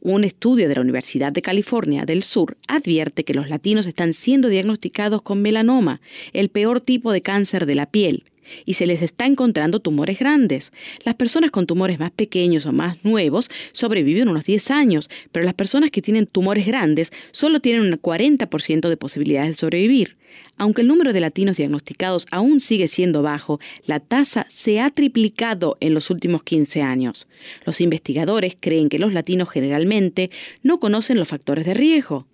Un 0.00 0.24
estudio 0.24 0.68
de 0.68 0.74
la 0.74 0.80
Universidad 0.80 1.32
de 1.32 1.42
California 1.42 2.04
del 2.04 2.22
Sur 2.22 2.56
advierte 2.66 3.24
que 3.24 3.34
los 3.34 3.48
latinos 3.48 3.86
están 3.86 4.14
siendo 4.14 4.48
diagnosticados 4.48 5.22
con 5.22 5.42
melanoma, 5.42 6.00
el 6.32 6.48
peor 6.48 6.80
tipo 6.80 7.12
de 7.12 7.22
cáncer 7.22 7.66
de 7.66 7.74
la 7.74 7.86
piel, 7.86 8.24
y 8.64 8.74
se 8.74 8.86
les 8.86 9.02
está 9.02 9.26
encontrando 9.26 9.80
tumores 9.80 10.18
grandes. 10.18 10.72
Las 11.04 11.14
personas 11.14 11.50
con 11.50 11.66
tumores 11.66 11.98
más 11.98 12.10
pequeños 12.10 12.66
o 12.66 12.72
más 12.72 13.04
nuevos 13.04 13.50
sobreviven 13.72 14.28
unos 14.28 14.44
10 14.44 14.70
años, 14.70 15.10
pero 15.32 15.44
las 15.44 15.54
personas 15.54 15.90
que 15.90 16.02
tienen 16.02 16.26
tumores 16.26 16.66
grandes 16.66 17.12
solo 17.30 17.60
tienen 17.60 17.82
un 17.82 18.00
40% 18.00 18.88
de 18.88 18.96
posibilidades 18.96 19.50
de 19.50 19.54
sobrevivir. 19.54 20.16
Aunque 20.56 20.82
el 20.82 20.88
número 20.88 21.12
de 21.12 21.20
latinos 21.20 21.56
diagnosticados 21.56 22.26
aún 22.30 22.60
sigue 22.60 22.88
siendo 22.88 23.22
bajo, 23.22 23.60
la 23.86 24.00
tasa 24.00 24.46
se 24.48 24.80
ha 24.80 24.90
triplicado 24.90 25.76
en 25.80 25.94
los 25.94 26.10
últimos 26.10 26.42
15 26.42 26.82
años. 26.82 27.28
Los 27.64 27.80
investigadores 27.80 28.56
creen 28.58 28.88
que 28.88 28.98
los 28.98 29.12
latinos 29.12 29.48
generalmente 29.50 30.30
no 30.62 30.80
conocen 30.80 31.18
los 31.18 31.28
factores 31.28 31.66
de 31.66 31.74
riesgo. 31.74 32.26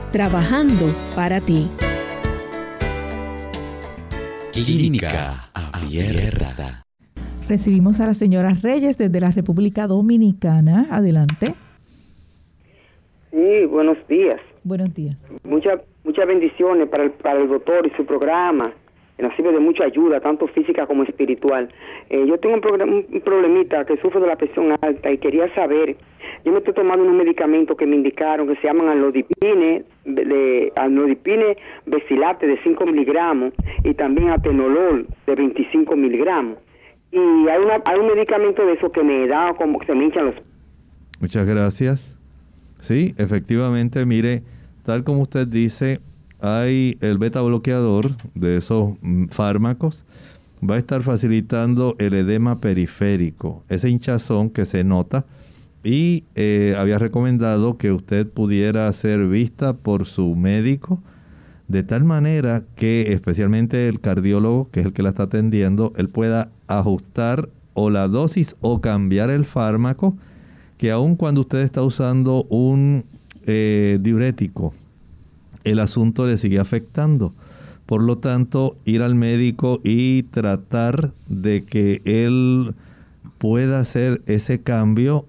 trabajando 0.11 0.85
para 1.15 1.39
ti. 1.39 1.67
Clínica 4.51 5.49
Abierta. 5.53 6.83
Recibimos 7.47 7.99
a 8.01 8.07
la 8.07 8.13
señora 8.13 8.53
Reyes 8.61 8.97
desde 8.97 9.19
la 9.19 9.31
República 9.31 9.87
Dominicana. 9.87 10.87
Adelante. 10.91 11.55
Sí, 13.31 13.65
buenos 13.65 13.97
días. 14.07 14.39
Buenos 14.63 14.93
días. 14.93 15.15
Muchas 15.43 15.79
muchas 16.03 16.27
bendiciones 16.27 16.89
para 16.89 17.03
el, 17.03 17.11
para 17.11 17.39
el 17.41 17.47
doctor 17.47 17.87
y 17.87 17.95
su 17.95 18.05
programa. 18.05 18.73
Nos 19.21 19.35
sirve 19.35 19.51
de 19.51 19.59
mucha 19.59 19.85
ayuda, 19.85 20.19
tanto 20.19 20.47
física 20.47 20.85
como 20.87 21.03
espiritual. 21.03 21.69
Eh, 22.09 22.25
yo 22.27 22.37
tengo 22.39 22.55
un, 22.55 23.05
un 23.11 23.21
problemita 23.21 23.85
que 23.85 23.97
sufro 23.97 24.19
de 24.19 24.27
la 24.27 24.35
presión 24.35 24.75
alta 24.81 25.11
y 25.11 25.17
quería 25.17 25.53
saber. 25.53 25.95
Yo 26.43 26.51
me 26.51 26.57
estoy 26.59 26.73
tomando 26.73 27.03
unos 27.03 27.15
medicamentos 27.15 27.77
que 27.77 27.85
me 27.85 27.95
indicaron 27.95 28.47
que 28.47 28.55
se 28.55 28.67
llaman 28.67 28.89
alodipine, 28.89 29.83
de, 30.05 30.73
alodipine 30.75 31.57
besilate 31.85 32.47
de 32.47 32.57
5 32.63 32.85
miligramos 32.85 33.53
y 33.83 33.93
también 33.93 34.29
atenolol 34.29 35.07
de 35.27 35.35
25 35.35 35.95
miligramos. 35.95 36.57
Y 37.11 37.19
hay, 37.19 37.61
una, 37.63 37.81
hay 37.85 37.99
un 37.99 38.07
medicamento 38.07 38.65
de 38.65 38.73
eso 38.73 38.91
que 38.91 39.03
me 39.03 39.27
da 39.27 39.53
como 39.53 39.79
que 39.79 39.85
se 39.85 39.95
me 39.95 40.05
hinchan 40.05 40.25
los 40.25 40.35
Muchas 41.19 41.47
gracias. 41.47 42.17
Sí, 42.79 43.13
efectivamente, 43.17 44.03
mire, 44.05 44.41
tal 44.83 45.03
como 45.03 45.21
usted 45.21 45.45
dice, 45.45 45.99
hay 46.41 46.97
el 47.01 47.17
beta 47.17 47.41
bloqueador 47.41 48.11
de 48.35 48.57
esos 48.57 48.95
mm, 49.01 49.27
fármacos, 49.27 50.05
va 50.67 50.75
a 50.75 50.79
estar 50.79 51.01
facilitando 51.03 51.95
el 51.99 52.13
edema 52.13 52.59
periférico, 52.59 53.63
ese 53.69 53.89
hinchazón 53.89 54.49
que 54.49 54.65
se 54.65 54.83
nota. 54.83 55.25
Y 55.83 56.25
eh, 56.35 56.75
había 56.77 56.99
recomendado 56.99 57.77
que 57.77 57.91
usted 57.91 58.27
pudiera 58.27 58.91
ser 58.93 59.27
vista 59.27 59.73
por 59.73 60.05
su 60.05 60.35
médico 60.35 61.01
de 61.71 61.83
tal 61.83 62.03
manera 62.03 62.63
que 62.75 63.13
especialmente 63.13 63.87
el 63.87 64.01
cardiólogo, 64.01 64.69
que 64.71 64.81
es 64.81 64.85
el 64.87 64.93
que 64.93 65.03
la 65.03 65.09
está 65.09 65.23
atendiendo, 65.23 65.93
él 65.95 66.09
pueda 66.09 66.49
ajustar 66.67 67.47
o 67.73 67.89
la 67.89 68.09
dosis 68.09 68.57
o 68.59 68.81
cambiar 68.81 69.29
el 69.29 69.45
fármaco, 69.45 70.17
que 70.77 70.91
aun 70.91 71.15
cuando 71.15 71.41
usted 71.41 71.59
está 71.59 71.81
usando 71.81 72.43
un 72.49 73.05
eh, 73.45 73.99
diurético, 74.01 74.73
el 75.63 75.79
asunto 75.79 76.27
le 76.27 76.37
sigue 76.37 76.59
afectando. 76.59 77.33
Por 77.85 78.03
lo 78.03 78.17
tanto, 78.17 78.77
ir 78.85 79.01
al 79.01 79.15
médico 79.15 79.81
y 79.83 80.23
tratar 80.23 81.11
de 81.27 81.65
que 81.65 82.01
él 82.05 82.73
pueda 83.37 83.79
hacer 83.79 84.21
ese 84.27 84.61
cambio 84.61 85.25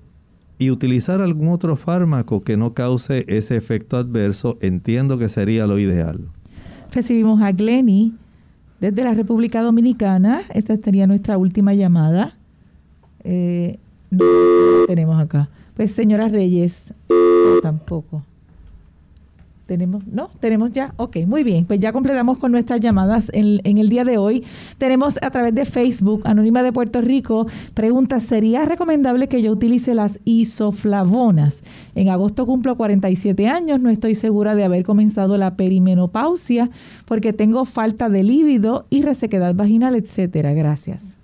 y 0.58 0.70
utilizar 0.70 1.20
algún 1.20 1.48
otro 1.48 1.76
fármaco 1.76 2.44
que 2.44 2.56
no 2.56 2.72
cause 2.72 3.24
ese 3.26 3.56
efecto 3.56 3.96
adverso, 3.96 4.58
entiendo 4.60 5.18
que 5.18 5.28
sería 5.28 5.66
lo 5.66 5.78
ideal. 5.78 6.20
Recibimos 6.92 7.40
a 7.42 7.50
Glenny 7.50 8.14
desde 8.80 9.02
la 9.02 9.14
República 9.14 9.62
Dominicana. 9.62 10.42
Esta 10.54 10.76
sería 10.76 11.06
nuestra 11.06 11.38
última 11.38 11.74
llamada. 11.74 12.36
Eh, 13.24 13.78
no, 14.10 14.24
tenemos 14.86 15.20
acá. 15.20 15.48
Pues 15.74 15.90
señora 15.92 16.28
Reyes, 16.28 16.92
tampoco. 17.62 18.22
Tenemos, 19.72 20.06
no, 20.06 20.28
tenemos 20.38 20.70
ya, 20.70 20.92
ok, 20.98 21.20
muy 21.26 21.44
bien, 21.44 21.64
pues 21.64 21.80
ya 21.80 21.94
completamos 21.94 22.36
con 22.36 22.52
nuestras 22.52 22.78
llamadas 22.78 23.30
en, 23.32 23.78
el 23.78 23.88
día 23.88 24.04
de 24.04 24.18
hoy. 24.18 24.44
Tenemos 24.76 25.18
a 25.22 25.30
través 25.30 25.54
de 25.54 25.64
Facebook, 25.64 26.20
Anónima 26.26 26.62
de 26.62 26.72
Puerto 26.72 27.00
Rico, 27.00 27.46
pregunta, 27.72 28.20
¿sería 28.20 28.66
recomendable 28.66 29.28
que 29.28 29.40
yo 29.40 29.50
utilice 29.50 29.94
las 29.94 30.20
isoflavonas? 30.26 31.62
En 31.94 32.10
agosto 32.10 32.44
cumplo 32.44 32.76
47 32.76 33.48
años, 33.48 33.80
no 33.80 33.88
estoy 33.88 34.14
segura 34.14 34.54
de 34.54 34.64
haber 34.64 34.84
comenzado 34.84 35.38
la 35.38 35.56
perimenopausia 35.56 36.68
porque 37.06 37.32
tengo 37.32 37.64
falta 37.64 38.10
de 38.10 38.24
líbido 38.24 38.84
y 38.90 39.00
resequedad 39.00 39.54
vaginal, 39.54 39.94
etcétera. 39.94 40.52
Gracias. 40.52 41.18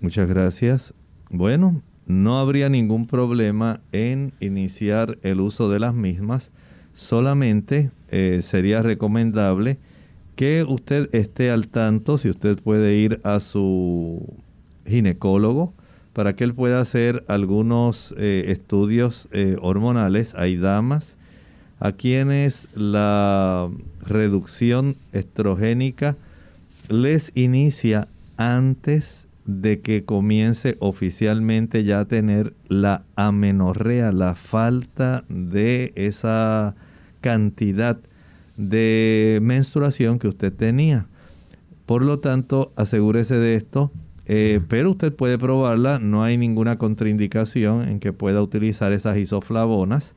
Muchas 0.00 0.26
gracias. 0.26 0.94
Bueno, 1.30 1.82
no 2.06 2.38
habría 2.38 2.68
ningún 2.68 3.06
problema 3.06 3.80
en 3.92 4.32
iniciar 4.40 5.18
el 5.22 5.40
uso 5.40 5.68
de 5.68 5.80
las 5.80 5.92
mismas. 5.92 6.50
Solamente 6.96 7.90
eh, 8.08 8.40
sería 8.42 8.80
recomendable 8.80 9.76
que 10.34 10.64
usted 10.66 11.14
esté 11.14 11.50
al 11.50 11.68
tanto, 11.68 12.16
si 12.16 12.30
usted 12.30 12.58
puede 12.58 12.96
ir 12.96 13.20
a 13.22 13.40
su 13.40 14.26
ginecólogo, 14.86 15.74
para 16.14 16.34
que 16.34 16.44
él 16.44 16.54
pueda 16.54 16.80
hacer 16.80 17.22
algunos 17.28 18.14
eh, 18.16 18.44
estudios 18.48 19.28
eh, 19.32 19.58
hormonales. 19.60 20.34
Hay 20.36 20.56
damas 20.56 21.18
a 21.80 21.92
quienes 21.92 22.66
la 22.74 23.68
reducción 24.00 24.96
estrogénica 25.12 26.16
les 26.88 27.30
inicia 27.34 28.08
antes 28.38 29.28
de 29.44 29.80
que 29.80 30.02
comience 30.06 30.76
oficialmente 30.80 31.84
ya 31.84 32.00
a 32.00 32.04
tener 32.06 32.54
la 32.68 33.02
amenorrea, 33.16 34.12
la 34.12 34.34
falta 34.34 35.24
de 35.28 35.92
esa 35.94 36.74
cantidad 37.26 37.98
de 38.56 39.40
menstruación 39.42 40.20
que 40.20 40.28
usted 40.28 40.52
tenía. 40.52 41.08
Por 41.84 42.02
lo 42.02 42.20
tanto, 42.20 42.70
asegúrese 42.76 43.34
de 43.34 43.56
esto, 43.56 43.90
eh, 44.26 44.60
pero 44.68 44.92
usted 44.92 45.12
puede 45.12 45.36
probarla, 45.36 45.98
no 45.98 46.22
hay 46.22 46.36
ninguna 46.36 46.78
contraindicación 46.78 47.88
en 47.88 47.98
que 47.98 48.12
pueda 48.12 48.40
utilizar 48.40 48.92
esas 48.92 49.16
isoflavonas 49.16 50.14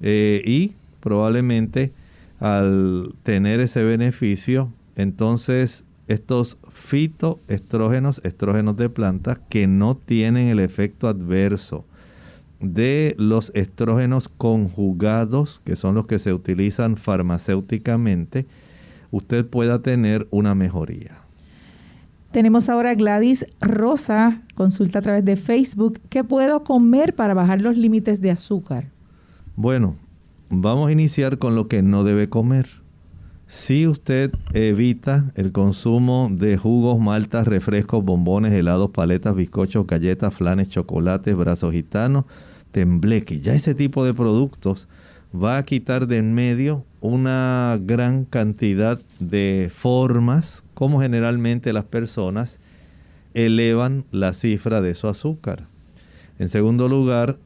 eh, 0.00 0.40
y 0.44 0.74
probablemente 1.00 1.90
al 2.38 3.12
tener 3.24 3.58
ese 3.58 3.82
beneficio, 3.82 4.72
entonces 4.94 5.82
estos 6.06 6.58
fitoestrógenos, 6.72 8.20
estrógenos 8.22 8.76
de 8.76 8.88
plantas 8.88 9.40
que 9.48 9.66
no 9.66 9.96
tienen 9.96 10.46
el 10.46 10.60
efecto 10.60 11.08
adverso 11.08 11.84
de 12.62 13.14
los 13.18 13.50
estrógenos 13.54 14.28
conjugados, 14.28 15.60
que 15.64 15.76
son 15.76 15.94
los 15.94 16.06
que 16.06 16.18
se 16.18 16.32
utilizan 16.32 16.96
farmacéuticamente, 16.96 18.46
usted 19.10 19.46
pueda 19.46 19.82
tener 19.82 20.26
una 20.30 20.54
mejoría. 20.54 21.18
Tenemos 22.30 22.70
ahora 22.70 22.90
a 22.90 22.94
Gladys 22.94 23.44
Rosa, 23.60 24.40
consulta 24.54 25.00
a 25.00 25.02
través 25.02 25.24
de 25.24 25.36
Facebook. 25.36 26.00
¿Qué 26.08 26.24
puedo 26.24 26.64
comer 26.64 27.14
para 27.14 27.34
bajar 27.34 27.60
los 27.60 27.76
límites 27.76 28.22
de 28.22 28.30
azúcar? 28.30 28.86
Bueno, 29.54 29.96
vamos 30.48 30.88
a 30.88 30.92
iniciar 30.92 31.36
con 31.36 31.54
lo 31.54 31.68
que 31.68 31.82
no 31.82 32.04
debe 32.04 32.30
comer. 32.30 32.68
Si 33.46 33.86
usted 33.86 34.32
evita 34.54 35.30
el 35.34 35.52
consumo 35.52 36.30
de 36.32 36.56
jugos, 36.56 36.98
maltas, 36.98 37.46
refrescos, 37.46 38.02
bombones, 38.02 38.54
helados, 38.54 38.92
paletas, 38.92 39.36
bizcochos, 39.36 39.86
galletas, 39.86 40.32
flanes, 40.32 40.70
chocolates, 40.70 41.36
brazos 41.36 41.72
gitanos, 41.72 42.24
tembleque, 42.72 43.40
ya 43.40 43.54
ese 43.54 43.74
tipo 43.74 44.04
de 44.04 44.14
productos 44.14 44.88
va 45.34 45.58
a 45.58 45.62
quitar 45.64 46.06
de 46.06 46.18
en 46.18 46.34
medio 46.34 46.84
una 47.00 47.78
gran 47.80 48.24
cantidad 48.24 48.98
de 49.18 49.70
formas 49.72 50.62
como 50.74 51.00
generalmente 51.00 51.72
las 51.72 51.84
personas 51.84 52.58
elevan 53.34 54.04
la 54.10 54.34
cifra 54.34 54.80
de 54.80 54.94
su 54.94 55.08
azúcar. 55.08 55.64
En 56.38 56.48
segundo 56.48 56.88
lugar, 56.88 57.38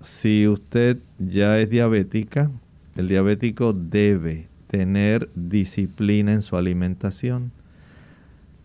si 0.00 0.46
usted 0.48 0.98
ya 1.18 1.58
es 1.58 1.68
diabética, 1.70 2.50
el 2.96 3.08
diabético 3.08 3.72
debe 3.72 4.48
tener 4.68 5.28
disciplina 5.34 6.32
en 6.32 6.42
su 6.42 6.56
alimentación. 6.56 7.52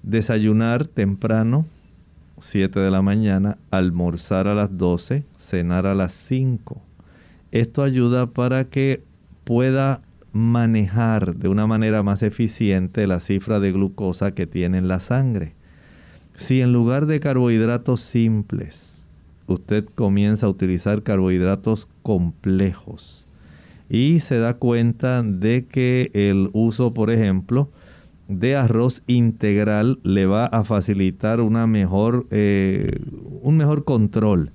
Desayunar 0.04 0.88
temprano, 0.88 1.66
7 2.42 2.80
de 2.80 2.92
la 2.92 3.02
mañana, 3.02 3.58
almorzar 3.70 4.48
a 4.48 4.56
las 4.56 4.76
12, 4.78 5.24
cenar 5.38 5.86
a 5.86 5.94
las 5.94 6.12
5. 6.12 6.82
Esto 7.52 7.84
ayuda 7.84 8.28
para 8.28 8.66
que 8.66 9.04
pueda 9.44 10.02
manejar 10.34 11.36
de 11.36 11.50
una 11.50 11.68
manera 11.68 12.04
más 12.04 12.24
eficiente 12.24 13.06
la 13.06 13.20
cifra 13.20 13.60
de 13.60 13.72
glucosa 13.72 14.32
que 14.32 14.48
tiene 14.48 14.80
en 14.80 14.88
la 14.88 15.00
sangre. 15.00 15.54
Si 16.36 16.62
en 16.62 16.74
lugar 16.74 17.06
de 17.06 17.20
carbohidratos 17.20 18.02
simples, 18.02 19.08
usted 19.46 19.86
comienza 19.86 20.48
a 20.48 20.50
utilizar 20.50 21.04
carbohidratos 21.04 21.88
complejos 22.02 23.26
y 23.88 24.20
se 24.20 24.40
da 24.40 24.56
cuenta 24.56 25.22
de 25.22 25.66
que 25.66 26.10
el 26.14 26.50
uso, 26.54 26.94
por 26.94 27.12
ejemplo, 27.12 27.70
de 28.32 28.56
arroz 28.56 29.04
integral 29.08 30.00
le 30.04 30.26
va 30.26 30.46
a 30.46 30.64
facilitar 30.64 31.42
una 31.42 31.68
mejor, 31.68 32.28
eh, 32.32 32.98
un 33.42 33.58
mejor 33.58 33.84
control 33.84 34.52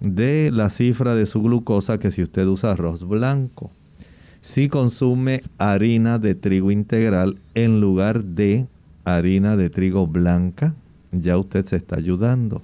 de 0.00 0.50
la 0.52 0.68
cifra 0.68 1.14
de 1.14 1.24
su 1.24 1.42
glucosa 1.42 1.98
que 1.98 2.10
si 2.10 2.22
usted 2.22 2.46
usa 2.46 2.72
arroz 2.72 3.08
blanco. 3.08 3.70
Si 4.42 4.68
consume 4.68 5.42
harina 5.58 6.18
de 6.18 6.34
trigo 6.34 6.70
integral 6.70 7.40
en 7.54 7.80
lugar 7.80 8.22
de 8.22 8.66
harina 9.04 9.56
de 9.56 9.70
trigo 9.70 10.06
blanca, 10.06 10.74
ya 11.10 11.38
usted 11.38 11.64
se 11.64 11.76
está 11.76 11.96
ayudando. 11.96 12.62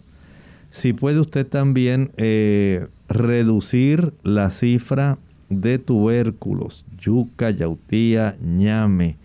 Si 0.71 0.93
puede 0.93 1.19
usted 1.19 1.47
también 1.47 2.13
eh, 2.19 2.87
reducir 3.09 4.13
la 4.23 4.51
cifra 4.51 5.19
de 5.49 5.79
tubérculos, 5.79 6.85
yuca, 7.01 7.51
yautía, 7.51 8.37
ñame, 8.41 9.17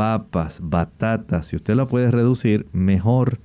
papas, 0.00 0.60
batatas, 0.62 1.48
si 1.48 1.56
usted 1.56 1.74
la 1.74 1.84
puede 1.84 2.10
reducir, 2.10 2.64
mejor, 2.72 3.38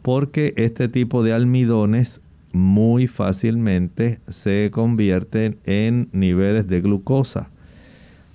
porque 0.00 0.54
este 0.56 0.86
tipo 0.86 1.24
de 1.24 1.32
almidones 1.32 2.20
muy 2.52 3.08
fácilmente 3.08 4.20
se 4.28 4.70
convierten 4.72 5.58
en 5.64 6.08
niveles 6.12 6.68
de 6.68 6.82
glucosa. 6.82 7.50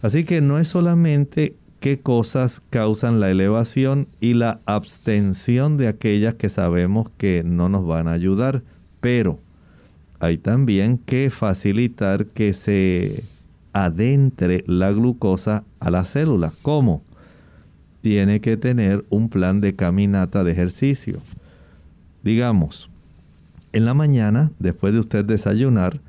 Así 0.02 0.26
que 0.26 0.42
no 0.42 0.60
es 0.60 0.68
solamente 0.68 1.56
qué 1.80 2.02
cosas 2.02 2.62
causan 2.70 3.22
la 3.22 3.32
elevación 3.32 4.10
y 4.20 4.34
la 4.34 4.60
abstención 4.66 5.78
de 5.78 5.88
aquellas 5.88 6.34
que 6.34 6.50
sabemos 6.50 7.12
que 7.18 7.44
no 7.46 7.70
nos 7.70 7.88
van 7.88 8.10
a 8.10 8.12
ayudar, 8.12 8.62
pero 9.00 9.40
hay 10.20 10.38
también 10.38 10.98
que 10.98 11.30
facilitar 11.30 12.26
que 12.26 12.52
se 12.52 13.24
adentre 13.72 14.66
la 14.68 14.92
glucosa 14.92 15.64
a 15.80 15.90
la 15.92 16.04
célula. 16.04 16.52
¿Cómo? 16.62 17.04
Tiene 18.04 18.42
que 18.42 18.58
tener 18.58 19.06
un 19.10 19.30
plan 19.30 19.62
de 19.62 19.78
caminata 19.78 20.44
de 20.44 20.52
ejercicio. 20.52 21.22
Digamos, 22.22 22.90
en 23.72 23.86
la 23.86 23.94
mañana, 23.94 24.52
después 24.60 24.92
de 24.92 25.00
usted 25.00 25.24
desayunar, 25.24 26.02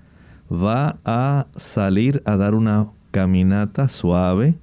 va 0.52 0.96
a 1.04 1.46
salir 1.54 2.20
a 2.24 2.36
dar 2.36 2.56
una 2.56 2.88
caminata 3.12 3.86
suave 3.86 4.56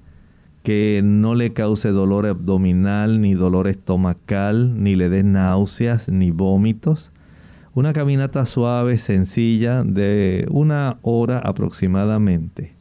que 0.62 1.00
no 1.02 1.34
le 1.34 1.54
cause 1.54 1.88
dolor 1.88 2.26
abdominal, 2.26 3.22
ni 3.22 3.32
dolor 3.32 3.66
estomacal, 3.66 4.82
ni 4.82 4.94
le 4.94 5.08
dé 5.08 5.22
náuseas, 5.22 6.10
ni 6.10 6.32
vómitos. 6.32 7.12
Una 7.72 7.94
caminata 7.94 8.44
suave, 8.44 8.98
sencilla, 8.98 9.84
de 9.84 10.46
una 10.50 10.98
hora 11.00 11.38
aproximadamente. 11.38 12.74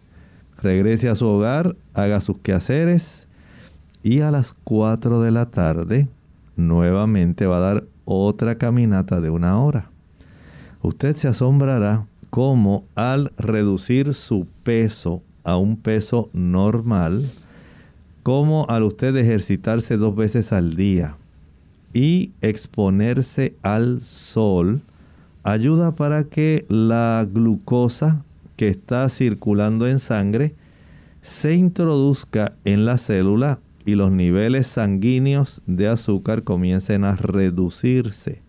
Regrese 0.62 1.08
a 1.08 1.16
su 1.16 1.26
hogar, 1.26 1.78
haga 1.94 2.20
sus 2.20 2.38
quehaceres 2.40 3.30
y 4.04 4.22
a 4.22 4.32
las 4.32 4.56
4 4.64 5.22
de 5.22 5.32
la 5.32 5.48
tarde 5.48 6.08
nuevamente 6.56 7.46
va 7.46 7.58
a 7.58 7.74
dar 7.74 7.84
otra 8.06 8.56
caminata 8.56 9.22
de 9.22 9.30
una 9.30 9.60
hora. 9.60 9.90
Usted 10.82 11.16
se 11.16 11.28
asombrará 11.28 12.06
cómo 12.30 12.86
al 12.96 13.32
reducir 13.38 14.14
su 14.14 14.48
peso 14.64 15.22
a 15.44 15.58
un 15.58 15.78
peso 15.78 16.30
normal, 16.34 17.26
como 18.24 18.68
al 18.70 18.84
usted 18.84 19.16
ejercitarse 19.16 19.98
dos 19.98 20.16
veces 20.16 20.52
al 20.52 20.76
día 20.76 21.16
y 21.94 22.32
exponerse 22.42 23.56
al 23.64 24.02
sol, 24.02 24.82
ayuda 25.44 25.92
para 25.92 26.24
que 26.24 26.66
la 26.70 27.28
glucosa 27.32 28.24
que 28.56 28.68
está 28.68 29.10
circulando 29.10 29.88
en 29.88 30.00
sangre 30.00 30.54
se 31.22 31.54
introduzca 31.54 32.54
en 32.64 32.86
la 32.86 32.98
célula 32.98 33.60
y 33.86 33.96
los 33.96 34.12
niveles 34.12 34.68
sanguíneos 34.68 35.62
de 35.66 35.88
azúcar 35.88 36.44
comiencen 36.44 37.04
a 37.04 37.16
reducirse. 37.16 38.42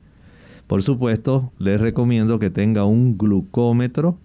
Por 0.66 0.82
supuesto, 0.82 1.52
les 1.58 1.80
recomiendo 1.80 2.38
que 2.38 2.50
tenga 2.50 2.84
un 2.84 3.18
glucómetro 3.18 4.16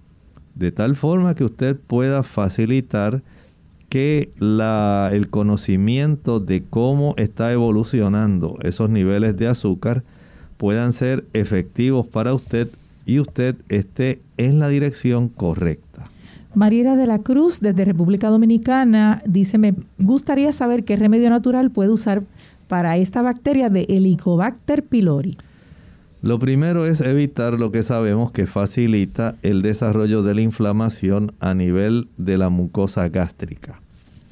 de 0.55 0.72
tal 0.72 0.95
forma 0.95 1.36
que 1.36 1.43
usted 1.43 1.76
pueda 1.76 2.24
facilitar 2.24 3.22
que 3.89 4.32
el 4.39 5.30
conocimiento 5.30 6.39
de 6.39 6.64
cómo 6.64 7.14
está 7.18 7.51
evolucionando 7.53 8.58
esos 8.62 8.89
niveles 8.89 9.38
de 9.38 9.47
azúcar 9.47 10.03
puedan 10.58 10.93
ser 10.93 11.26
efectivos 11.34 12.08
para 12.08 12.34
usted 12.34 12.70
y 13.05 13.20
usted 13.20 13.55
esté 13.70 14.22
en 14.38 14.60
la 14.60 14.68
dirección 14.68 15.30
correcta. 15.30 16.10
Mariela 16.58 16.95
de 16.95 17.05
la 17.05 17.20
Cruz, 17.20 17.60
desde 17.60 17.86
República 17.86 18.30
Dominicana, 18.30 19.22
dice, 19.28 19.60
me 19.60 19.76
gustaría 19.99 20.51
saber 20.51 20.86
qué 20.86 20.95
remedio 20.95 21.30
natural 21.30 21.70
puede 21.70 21.91
usar 21.91 22.24
para 22.68 22.97
esta 22.97 23.22
bacteria 23.22 23.70
de 23.70 23.86
Helicobacter 23.88 24.82
pylori. 24.82 25.38
Lo 26.24 26.39
primero 26.39 26.88
es 26.88 26.99
evitar 27.01 27.53
lo 27.53 27.72
que 27.72 27.84
sabemos 27.84 28.32
que 28.32 28.47
facilita 28.47 29.36
el 29.43 29.62
desarrollo 29.62 30.24
de 30.24 30.34
la 30.34 30.41
inflamación 30.41 31.32
a 31.39 31.53
nivel 31.53 32.08
de 32.18 32.39
la 32.39 32.49
mucosa 32.49 33.08
gástrica. 33.08 33.80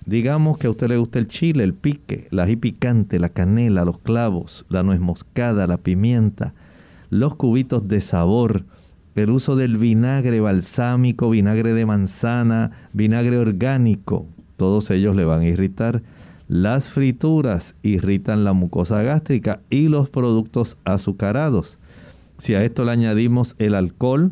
Digamos 0.08 0.58
que 0.58 0.66
a 0.66 0.72
usted 0.72 0.88
le 0.88 0.98
gusta 0.98 1.20
el 1.20 1.28
chile, 1.28 1.64
el 1.64 1.76
pique, 1.76 2.28
la 2.32 2.46
ají 2.46 2.58
la 3.20 3.30
canela, 3.30 3.86
los 3.86 4.00
clavos, 4.00 4.66
la 4.70 4.82
nuez 4.82 5.00
moscada, 5.00 5.68
la 5.68 5.78
pimienta, 5.78 6.56
los 7.12 7.36
cubitos 7.36 7.88
de 7.88 8.02
sabor, 8.02 8.64
el 9.16 9.32
uso 9.32 9.56
del 9.56 9.78
vinagre 9.78 10.40
balsámico, 10.42 11.30
vinagre 11.30 11.74
de 11.74 11.86
manzana, 11.86 12.72
vinagre 12.94 13.38
orgánico, 13.38 14.28
todos 14.58 14.92
ellos 14.92 15.16
le 15.16 15.26
van 15.26 15.42
a 15.42 15.48
irritar. 15.48 16.04
Las 16.48 16.92
frituras 16.92 17.76
irritan 17.82 18.44
la 18.44 18.54
mucosa 18.54 19.02
gástrica 19.02 19.62
y 19.70 19.88
los 19.88 20.10
productos 20.10 20.78
azucarados. 20.84 21.80
Si 22.38 22.54
a 22.56 22.64
esto 22.64 22.86
le 22.86 22.92
añadimos 22.92 23.56
el 23.58 23.74
alcohol, 23.74 24.32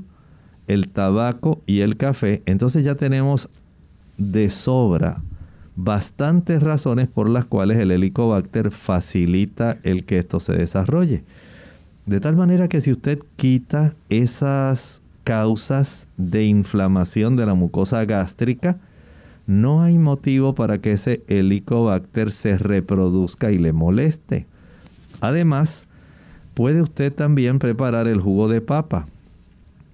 el 0.67 0.89
tabaco 0.89 1.61
y 1.65 1.79
el 1.79 1.97
café, 1.97 2.43
entonces 2.45 2.84
ya 2.84 2.95
tenemos 2.95 3.49
de 4.17 4.49
sobra 4.49 5.21
bastantes 5.75 6.61
razones 6.61 7.07
por 7.07 7.29
las 7.29 7.45
cuales 7.45 7.79
el 7.79 7.91
helicobacter 7.91 8.71
facilita 8.71 9.77
el 9.84 10.05
que 10.05 10.19
esto 10.19 10.39
se 10.39 10.53
desarrolle. 10.53 11.23
De 12.05 12.19
tal 12.19 12.35
manera 12.35 12.67
que 12.67 12.81
si 12.81 12.91
usted 12.91 13.19
quita 13.37 13.93
esas 14.09 15.01
causas 15.23 16.07
de 16.17 16.45
inflamación 16.45 17.35
de 17.35 17.45
la 17.45 17.53
mucosa 17.53 18.03
gástrica, 18.05 18.77
no 19.47 19.81
hay 19.81 19.97
motivo 19.97 20.55
para 20.55 20.79
que 20.79 20.93
ese 20.93 21.23
helicobacter 21.27 22.31
se 22.31 22.57
reproduzca 22.57 23.51
y 23.51 23.57
le 23.57 23.73
moleste. 23.73 24.45
Además, 25.21 25.85
puede 26.53 26.81
usted 26.81 27.11
también 27.13 27.59
preparar 27.59 28.07
el 28.07 28.19
jugo 28.19 28.47
de 28.47 28.61
papa. 28.61 29.07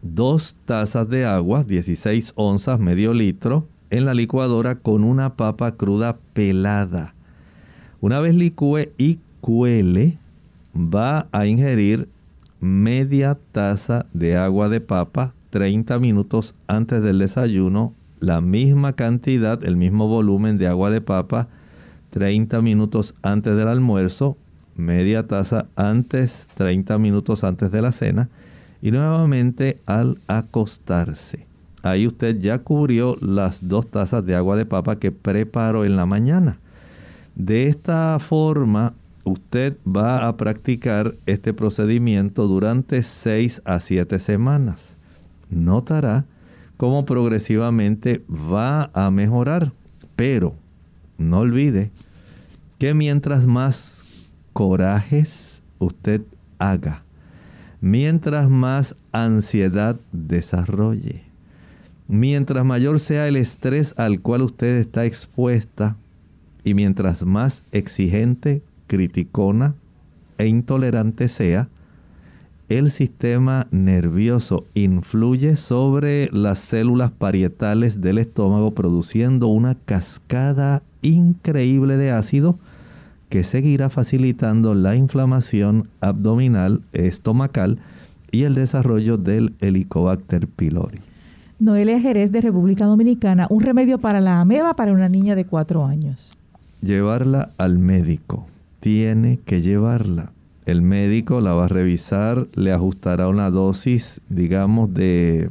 Dos 0.01 0.55
tazas 0.65 1.09
de 1.09 1.25
agua, 1.25 1.63
16 1.63 2.33
onzas, 2.35 2.79
medio 2.79 3.13
litro, 3.13 3.67
en 3.89 4.05
la 4.05 4.13
licuadora 4.13 4.75
con 4.75 5.03
una 5.03 5.35
papa 5.35 5.73
cruda 5.73 6.17
pelada. 6.33 7.13
Una 8.01 8.19
vez 8.19 8.35
licúe 8.35 8.89
y 8.97 9.19
cuele, 9.41 10.17
va 10.75 11.27
a 11.31 11.45
ingerir 11.45 12.07
media 12.59 13.37
taza 13.51 14.05
de 14.13 14.37
agua 14.37 14.69
de 14.69 14.81
papa 14.81 15.33
30 15.49 15.99
minutos 15.99 16.55
antes 16.67 17.01
del 17.01 17.19
desayuno 17.19 17.93
la 18.19 18.41
misma 18.41 18.93
cantidad, 18.93 19.63
el 19.63 19.77
mismo 19.77 20.07
volumen 20.07 20.57
de 20.57 20.67
agua 20.67 20.89
de 20.89 21.01
papa 21.01 21.47
30 22.11 22.61
minutos 22.61 23.15
antes 23.21 23.55
del 23.55 23.67
almuerzo, 23.67 24.35
media 24.75 25.27
taza 25.27 25.67
antes, 25.75 26.47
30 26.55 26.97
minutos 26.97 27.43
antes 27.43 27.71
de 27.71 27.81
la 27.81 27.91
cena 27.91 28.29
y 28.81 28.91
nuevamente 28.91 29.79
al 29.85 30.17
acostarse. 30.27 31.45
Ahí 31.83 32.07
usted 32.07 32.39
ya 32.39 32.59
cubrió 32.59 33.15
las 33.21 33.69
dos 33.69 33.87
tazas 33.87 34.25
de 34.25 34.35
agua 34.35 34.57
de 34.57 34.65
papa 34.65 34.97
que 34.97 35.11
preparó 35.11 35.85
en 35.85 35.95
la 35.95 36.05
mañana. 36.05 36.57
De 37.35 37.67
esta 37.67 38.19
forma, 38.19 38.93
usted 39.29 39.77
va 39.87 40.27
a 40.27 40.37
practicar 40.37 41.13
este 41.25 41.53
procedimiento 41.53 42.47
durante 42.47 43.03
6 43.03 43.61
a 43.65 43.79
7 43.79 44.19
semanas. 44.19 44.97
Notará 45.49 46.25
cómo 46.77 47.05
progresivamente 47.05 48.23
va 48.29 48.89
a 48.93 49.11
mejorar. 49.11 49.73
Pero 50.15 50.55
no 51.17 51.39
olvide 51.39 51.91
que 52.77 52.93
mientras 52.93 53.45
más 53.45 54.27
corajes 54.53 55.61
usted 55.79 56.21
haga, 56.57 57.03
mientras 57.81 58.49
más 58.49 58.95
ansiedad 59.11 59.99
desarrolle, 60.11 61.23
mientras 62.07 62.65
mayor 62.65 62.99
sea 62.99 63.27
el 63.27 63.35
estrés 63.35 63.93
al 63.97 64.21
cual 64.21 64.41
usted 64.41 64.77
está 64.77 65.05
expuesta 65.05 65.97
y 66.63 66.73
mientras 66.73 67.23
más 67.25 67.63
exigente, 67.71 68.61
criticona 68.89 69.75
e 70.39 70.47
intolerante 70.47 71.29
sea, 71.29 71.69
el 72.67 72.91
sistema 72.91 73.67
nervioso 73.71 74.65
influye 74.73 75.55
sobre 75.55 76.29
las 76.31 76.59
células 76.59 77.11
parietales 77.11 78.01
del 78.01 78.17
estómago 78.17 78.71
produciendo 78.71 79.47
una 79.47 79.75
cascada 79.75 80.83
increíble 81.01 81.97
de 81.97 82.11
ácido 82.11 82.59
que 83.29 83.43
seguirá 83.43 83.89
facilitando 83.89 84.75
la 84.75 84.95
inflamación 84.95 85.87
abdominal, 86.01 86.81
estomacal 86.93 87.79
y 88.31 88.43
el 88.43 88.55
desarrollo 88.55 89.17
del 89.17 89.53
Helicobacter 89.59 90.47
pylori. 90.47 90.99
Noelia 91.59 91.99
Jerez 91.99 92.31
de 92.31 92.41
República 92.41 92.85
Dominicana, 92.85 93.47
un 93.49 93.61
remedio 93.61 93.99
para 93.99 94.21
la 94.21 94.39
ameba 94.39 94.75
para 94.75 94.93
una 94.93 95.09
niña 95.09 95.35
de 95.35 95.45
4 95.45 95.85
años. 95.85 96.31
Llevarla 96.81 97.49
al 97.57 97.77
médico 97.79 98.47
tiene 98.79 99.39
que 99.45 99.61
llevarla. 99.61 100.31
El 100.65 100.81
médico 100.81 101.41
la 101.41 101.53
va 101.53 101.65
a 101.65 101.69
revisar, 101.69 102.47
le 102.53 102.71
ajustará 102.71 103.27
una 103.27 103.49
dosis, 103.49 104.21
digamos, 104.29 104.93
de 104.93 105.49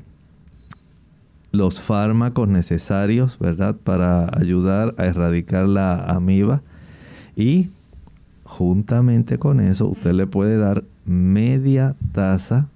los 1.51 1.81
fármacos 1.81 2.49
necesarios, 2.49 3.39
¿verdad? 3.39 3.74
Para 3.74 4.29
ayudar 4.39 4.95
a 4.99 5.07
erradicar 5.07 5.66
la 5.66 6.05
amiba. 6.05 6.62
Y 7.35 7.70
juntamente 8.45 9.39
con 9.39 9.61
eso, 9.61 9.89
usted 9.89 10.12
le 10.12 10.26
puede 10.26 10.57
dar 10.57 10.85
media 11.05 11.97
taza 12.12 12.68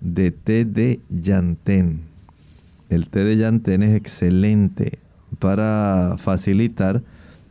de 0.00 0.30
té 0.30 0.64
de 0.64 1.00
llantén. 1.08 2.02
El 2.88 3.08
té 3.08 3.24
de 3.24 3.36
llantén 3.36 3.82
es 3.82 3.94
excelente 3.94 4.98
para 5.38 6.16
facilitar 6.18 7.02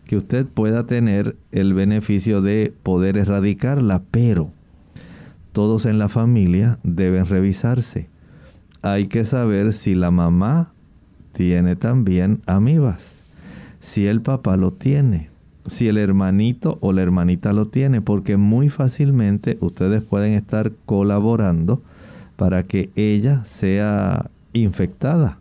que 0.09 0.17
usted 0.17 0.47
pueda 0.47 0.87
tener 0.87 1.37
el 1.51 1.75
beneficio 1.75 2.41
de 2.41 2.73
poder 2.81 3.15
erradicarla, 3.15 4.01
pero 4.09 4.51
todos 5.51 5.85
en 5.85 5.99
la 5.99 6.09
familia 6.09 6.79
deben 6.81 7.27
revisarse. 7.27 8.09
Hay 8.81 9.05
que 9.05 9.23
saber 9.23 9.71
si 9.71 9.93
la 9.93 10.09
mamá 10.09 10.73
tiene 11.31 11.75
también 11.75 12.41
amibas, 12.47 13.23
si 13.81 14.07
el 14.07 14.21
papá 14.21 14.57
lo 14.57 14.71
tiene, 14.71 15.29
si 15.67 15.89
el 15.89 15.99
hermanito 15.99 16.79
o 16.81 16.91
la 16.91 17.03
hermanita 17.03 17.53
lo 17.53 17.67
tiene, 17.67 18.01
porque 18.01 18.35
muy 18.35 18.69
fácilmente 18.69 19.59
ustedes 19.61 20.01
pueden 20.01 20.33
estar 20.33 20.71
colaborando 20.87 21.83
para 22.35 22.63
que 22.63 22.89
ella 22.95 23.43
sea 23.43 24.31
infectada 24.53 25.37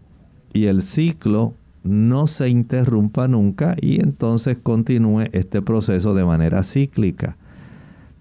y 0.53 0.67
el 0.67 0.83
ciclo 0.83 1.55
no 1.89 2.27
se 2.27 2.49
interrumpa 2.49 3.29
nunca 3.29 3.75
y 3.81 4.01
entonces 4.01 4.59
continúe 4.63 5.23
este 5.33 5.63
proceso 5.63 6.15
de 6.15 6.25
manera 6.25 6.63
cíclica. 6.63 7.37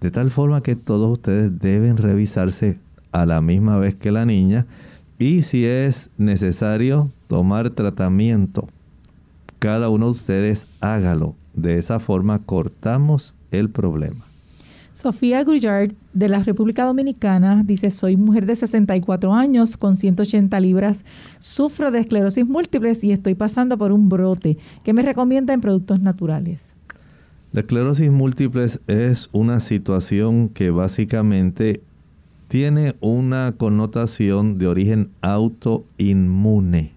De 0.00 0.10
tal 0.10 0.30
forma 0.30 0.62
que 0.62 0.76
todos 0.76 1.12
ustedes 1.12 1.58
deben 1.58 1.96
revisarse 1.96 2.78
a 3.12 3.26
la 3.26 3.40
misma 3.40 3.78
vez 3.78 3.94
que 3.94 4.12
la 4.12 4.24
niña 4.24 4.66
y 5.18 5.42
si 5.42 5.66
es 5.66 6.10
necesario 6.16 7.10
tomar 7.26 7.70
tratamiento, 7.70 8.68
cada 9.58 9.88
uno 9.88 10.06
de 10.06 10.12
ustedes 10.12 10.68
hágalo. 10.80 11.34
De 11.54 11.76
esa 11.78 11.98
forma 11.98 12.38
cortamos 12.38 13.34
el 13.50 13.68
problema. 13.68 14.27
Sofía 15.00 15.44
Grullard 15.44 15.92
de 16.12 16.28
la 16.28 16.42
República 16.42 16.84
Dominicana 16.84 17.62
dice, 17.64 17.92
soy 17.92 18.16
mujer 18.16 18.46
de 18.46 18.56
64 18.56 19.32
años 19.32 19.76
con 19.76 19.94
180 19.94 20.58
libras, 20.58 21.04
sufro 21.38 21.92
de 21.92 22.00
esclerosis 22.00 22.44
múltiples 22.44 23.04
y 23.04 23.12
estoy 23.12 23.36
pasando 23.36 23.78
por 23.78 23.92
un 23.92 24.08
brote. 24.08 24.58
¿Qué 24.82 24.92
me 24.92 25.02
recomienda 25.02 25.54
en 25.54 25.60
productos 25.60 26.00
naturales? 26.00 26.74
La 27.52 27.60
esclerosis 27.60 28.10
múltiple 28.10 28.66
es 28.88 29.28
una 29.30 29.60
situación 29.60 30.48
que 30.48 30.70
básicamente 30.70 31.80
tiene 32.48 32.96
una 33.00 33.54
connotación 33.56 34.58
de 34.58 34.66
origen 34.66 35.10
autoinmune. 35.20 36.90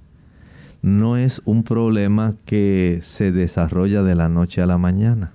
No 0.82 1.18
es 1.18 1.44
un 1.46 1.62
problema 1.62 2.34
que 2.46 3.02
se 3.04 3.32
desarrolla 3.32 4.02
de 4.02 4.16
la 4.16 4.28
noche 4.28 4.60
a 4.60 4.66
la 4.66 4.80
mañana 4.80 5.34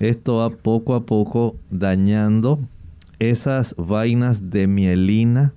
esto 0.00 0.38
va 0.38 0.50
poco 0.50 0.94
a 0.94 1.04
poco 1.04 1.56
dañando 1.70 2.58
esas 3.18 3.74
vainas 3.76 4.50
de 4.50 4.66
mielina 4.66 5.52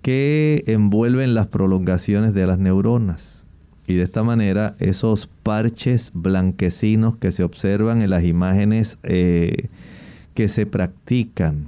que 0.00 0.64
envuelven 0.66 1.34
las 1.34 1.48
prolongaciones 1.48 2.34
de 2.34 2.46
las 2.46 2.58
neuronas. 2.58 3.44
Y 3.86 3.94
de 3.94 4.04
esta 4.04 4.22
manera 4.22 4.76
esos 4.78 5.26
parches 5.42 6.10
blanquecinos 6.14 7.16
que 7.16 7.32
se 7.32 7.42
observan 7.42 8.00
en 8.00 8.10
las 8.10 8.24
imágenes 8.24 8.96
eh, 9.02 9.68
que 10.34 10.48
se 10.48 10.66
practican 10.66 11.66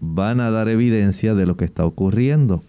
van 0.00 0.40
a 0.40 0.50
dar 0.50 0.68
evidencia 0.68 1.34
de 1.34 1.46
lo 1.46 1.56
que 1.56 1.64
está 1.64 1.84
ocurriendo. 1.84 2.62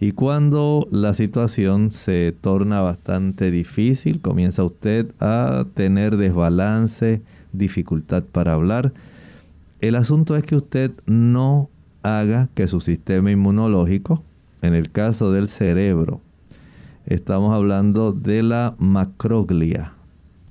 Y 0.00 0.12
cuando 0.12 0.88
la 0.90 1.14
situación 1.14 1.92
se 1.92 2.32
torna 2.32 2.80
bastante 2.80 3.52
difícil, 3.52 4.20
comienza 4.20 4.64
usted 4.64 5.12
a 5.20 5.64
tener 5.74 6.16
desbalance, 6.16 7.22
dificultad 7.52 8.24
para 8.24 8.54
hablar. 8.54 8.92
El 9.80 9.96
asunto 9.96 10.36
es 10.36 10.44
que 10.44 10.56
usted 10.56 10.92
no 11.06 11.68
haga 12.02 12.48
que 12.54 12.68
su 12.68 12.80
sistema 12.80 13.30
inmunológico, 13.30 14.22
en 14.62 14.74
el 14.74 14.90
caso 14.90 15.32
del 15.32 15.48
cerebro, 15.48 16.20
estamos 17.06 17.54
hablando 17.54 18.12
de 18.12 18.42
la 18.42 18.74
macroglia, 18.78 19.92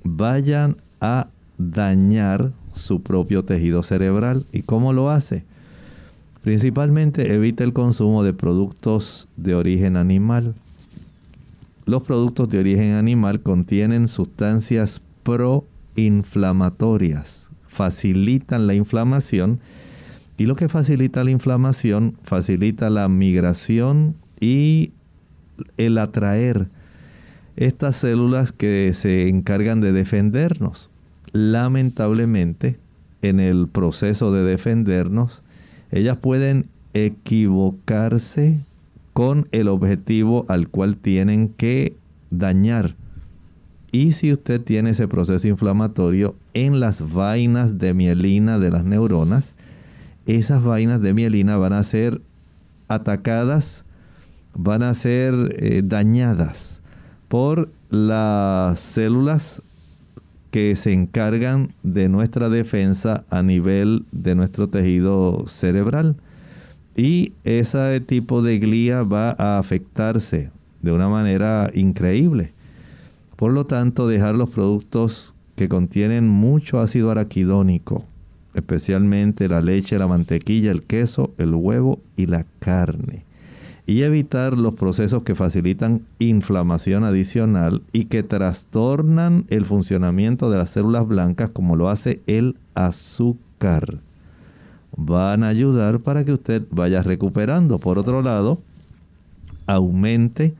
vayan 0.04 0.76
a 1.00 1.28
dañar 1.58 2.52
su 2.74 3.02
propio 3.02 3.44
tejido 3.44 3.82
cerebral. 3.82 4.44
¿Y 4.52 4.62
cómo 4.62 4.92
lo 4.92 5.10
hace? 5.10 5.44
Principalmente 6.42 7.34
evita 7.34 7.64
el 7.64 7.72
consumo 7.72 8.24
de 8.24 8.32
productos 8.32 9.28
de 9.36 9.54
origen 9.54 9.96
animal. 9.96 10.54
Los 11.84 12.02
productos 12.02 12.48
de 12.48 12.58
origen 12.58 12.94
animal 12.94 13.40
contienen 13.40 14.08
sustancias 14.08 15.00
pro 15.22 15.64
inflamatorias, 15.96 17.50
facilitan 17.68 18.66
la 18.66 18.74
inflamación 18.74 19.60
y 20.36 20.46
lo 20.46 20.56
que 20.56 20.68
facilita 20.68 21.24
la 21.24 21.30
inflamación 21.30 22.16
facilita 22.24 22.90
la 22.90 23.08
migración 23.08 24.16
y 24.40 24.92
el 25.76 25.98
atraer 25.98 26.68
estas 27.56 27.96
células 27.96 28.52
que 28.52 28.92
se 28.94 29.28
encargan 29.28 29.80
de 29.80 29.92
defendernos. 29.92 30.90
Lamentablemente, 31.32 32.78
en 33.22 33.40
el 33.40 33.68
proceso 33.68 34.32
de 34.32 34.42
defendernos, 34.42 35.42
ellas 35.90 36.16
pueden 36.16 36.66
equivocarse 36.94 38.60
con 39.12 39.48
el 39.52 39.68
objetivo 39.68 40.44
al 40.48 40.68
cual 40.68 40.96
tienen 40.96 41.48
que 41.50 41.96
dañar. 42.30 42.96
Y 43.92 44.12
si 44.12 44.32
usted 44.32 44.62
tiene 44.62 44.90
ese 44.90 45.06
proceso 45.06 45.46
inflamatorio 45.46 46.34
en 46.54 46.80
las 46.80 47.12
vainas 47.12 47.78
de 47.78 47.92
mielina 47.92 48.58
de 48.58 48.70
las 48.70 48.84
neuronas, 48.84 49.54
esas 50.26 50.64
vainas 50.64 51.02
de 51.02 51.12
mielina 51.12 51.58
van 51.58 51.74
a 51.74 51.84
ser 51.84 52.22
atacadas, 52.88 53.84
van 54.54 54.82
a 54.82 54.94
ser 54.94 55.34
eh, 55.58 55.82
dañadas 55.84 56.80
por 57.28 57.68
las 57.90 58.80
células 58.80 59.60
que 60.50 60.74
se 60.74 60.94
encargan 60.94 61.74
de 61.82 62.08
nuestra 62.08 62.48
defensa 62.48 63.24
a 63.28 63.42
nivel 63.42 64.06
de 64.10 64.34
nuestro 64.34 64.68
tejido 64.68 65.46
cerebral. 65.48 66.16
Y 66.96 67.32
ese 67.44 68.00
tipo 68.00 68.40
de 68.40 68.58
glía 68.58 69.02
va 69.02 69.34
a 69.38 69.58
afectarse 69.58 70.50
de 70.80 70.92
una 70.92 71.10
manera 71.10 71.70
increíble. 71.74 72.52
Por 73.42 73.52
lo 73.52 73.66
tanto, 73.66 74.06
dejar 74.06 74.36
los 74.36 74.50
productos 74.50 75.34
que 75.56 75.68
contienen 75.68 76.28
mucho 76.28 76.78
ácido 76.78 77.10
araquidónico, 77.10 78.04
especialmente 78.54 79.48
la 79.48 79.60
leche, 79.60 79.98
la 79.98 80.06
mantequilla, 80.06 80.70
el 80.70 80.84
queso, 80.84 81.32
el 81.38 81.52
huevo 81.52 81.98
y 82.16 82.26
la 82.26 82.46
carne. 82.60 83.24
Y 83.84 84.02
evitar 84.02 84.56
los 84.56 84.76
procesos 84.76 85.24
que 85.24 85.34
facilitan 85.34 86.02
inflamación 86.20 87.02
adicional 87.02 87.82
y 87.92 88.04
que 88.04 88.22
trastornan 88.22 89.44
el 89.48 89.64
funcionamiento 89.64 90.48
de 90.48 90.58
las 90.58 90.70
células 90.70 91.08
blancas 91.08 91.50
como 91.50 91.74
lo 91.74 91.88
hace 91.88 92.20
el 92.28 92.54
azúcar. 92.74 93.98
Van 94.96 95.42
a 95.42 95.48
ayudar 95.48 95.98
para 95.98 96.24
que 96.24 96.34
usted 96.34 96.62
vaya 96.70 97.02
recuperando. 97.02 97.80
Por 97.80 97.98
otro 97.98 98.22
lado, 98.22 98.60
aumente 99.66 100.54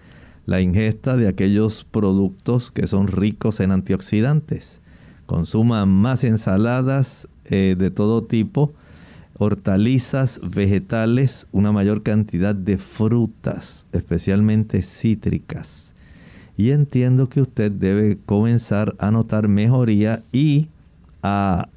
la 0.46 0.60
ingesta 0.60 1.16
de 1.16 1.28
aquellos 1.28 1.84
productos 1.84 2.70
que 2.70 2.86
son 2.86 3.06
ricos 3.06 3.60
en 3.60 3.70
antioxidantes. 3.70 4.80
Consuma 5.26 5.86
más 5.86 6.24
ensaladas 6.24 7.28
eh, 7.44 7.76
de 7.78 7.90
todo 7.90 8.24
tipo, 8.24 8.72
hortalizas, 9.38 10.40
vegetales, 10.42 11.46
una 11.52 11.72
mayor 11.72 12.02
cantidad 12.02 12.54
de 12.54 12.78
frutas, 12.78 13.86
especialmente 13.92 14.82
cítricas. 14.82 15.94
Y 16.56 16.70
entiendo 16.70 17.28
que 17.28 17.40
usted 17.40 17.72
debe 17.72 18.18
comenzar 18.26 18.94
a 18.98 19.10
notar 19.10 19.48
mejoría 19.48 20.22
y 20.32 20.68
a 21.22 21.68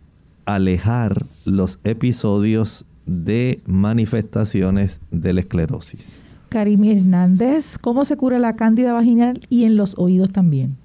alejar 0.46 1.26
los 1.46 1.80
episodios 1.84 2.86
de 3.06 3.62
manifestaciones 3.66 5.00
de 5.12 5.34
la 5.34 5.42
esclerosis. 5.42 6.25
Karim 6.50 6.84
Hernández, 6.84 7.78
¿cómo 7.78 8.06
se 8.06 8.18
cura 8.18 8.40
la 8.40 8.56
cándida 8.56 8.94
vaginal 8.94 9.42
y 9.50 9.66
en 9.66 9.76
los 9.76 9.98
oídos 9.98 10.32
también? 10.32 10.78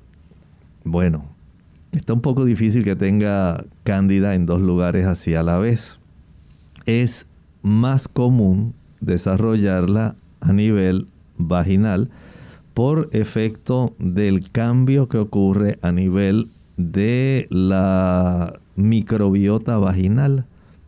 Bueno, 0.84 1.24
está 1.92 2.12
un 2.12 2.20
poco 2.20 2.44
difícil 2.44 2.84
que 2.84 2.96
tenga 2.96 3.64
cándida 3.84 4.34
en 4.34 4.46
dos 4.46 4.60
lugares 4.60 5.06
así 5.06 5.34
a 5.34 5.42
la 5.42 5.58
vez. 5.58 5.98
Es 6.86 7.26
más 7.62 8.08
común 8.08 8.74
desarrollarla 9.00 10.16
a 10.40 10.52
nivel 10.52 11.06
vaginal 11.36 12.10
por 12.74 13.08
efecto 13.12 13.94
del 13.98 14.50
cambio 14.50 15.08
que 15.08 15.18
ocurre 15.18 15.78
a 15.82 15.92
nivel 15.92 16.48
de 16.76 17.46
la 17.50 18.58
microbiota 18.76 19.76
vaginal. 19.78 20.46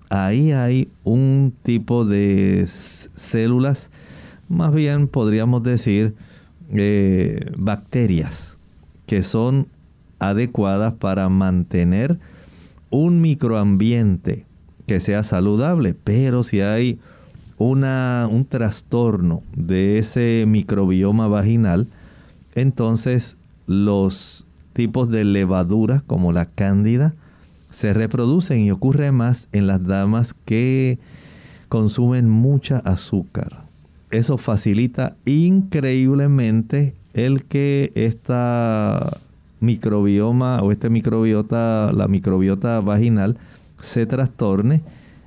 Ahí 0.09 0.53
hay 0.53 0.89
un 1.05 1.53
tipo 1.62 2.05
de 2.05 2.66
células, 2.66 3.91
más 4.53 4.74
bien 4.74 5.09
podríamos 5.09 5.62
decir 5.62 6.14
eh, 6.72 7.50
bacterias, 7.57 8.59
que 9.07 9.22
son 9.22 9.66
adecuadas 10.18 10.92
para 10.94 11.28
mantener 11.28 12.18
un 12.90 13.22
microambiente 13.22 14.44
que 14.86 15.00
sea 15.00 15.22
saludable, 15.22 15.94
pero 15.94 16.42
si 16.42 16.61
hay 16.61 17.00
una, 17.57 18.28
un 18.30 18.44
trastorno 18.44 19.42
de 19.57 19.98
ese 19.98 20.44
microbioma 20.46 21.28
vaginal, 21.28 21.88
entonces 22.55 23.38
los 23.66 24.46
tipos 24.74 25.09
de 25.09 25.24
levaduras 25.24 26.03
como 26.03 26.30
la 26.32 26.46
cándida 26.46 27.14
se 27.70 27.94
reproducen 27.94 28.61
y 28.61 28.70
ocurre 28.70 29.12
más 29.12 29.48
en 29.53 29.66
las 29.66 29.82
damas 29.86 30.34
que 30.44 30.98
consumen 31.70 32.28
mucha 32.28 32.78
azúcar. 32.78 33.62
Eso 34.13 34.37
facilita 34.37 35.17
increíblemente 35.25 36.95
el 37.15 37.45
que 37.45 37.93
esta 37.95 39.09
microbioma 39.61 40.63
o 40.63 40.71
este 40.71 40.91
microbiota, 40.91 41.93
la 41.93 42.09
microbiota 42.09 42.81
vaginal, 42.81 43.39
se 43.81 44.05
trastorne 44.05 44.83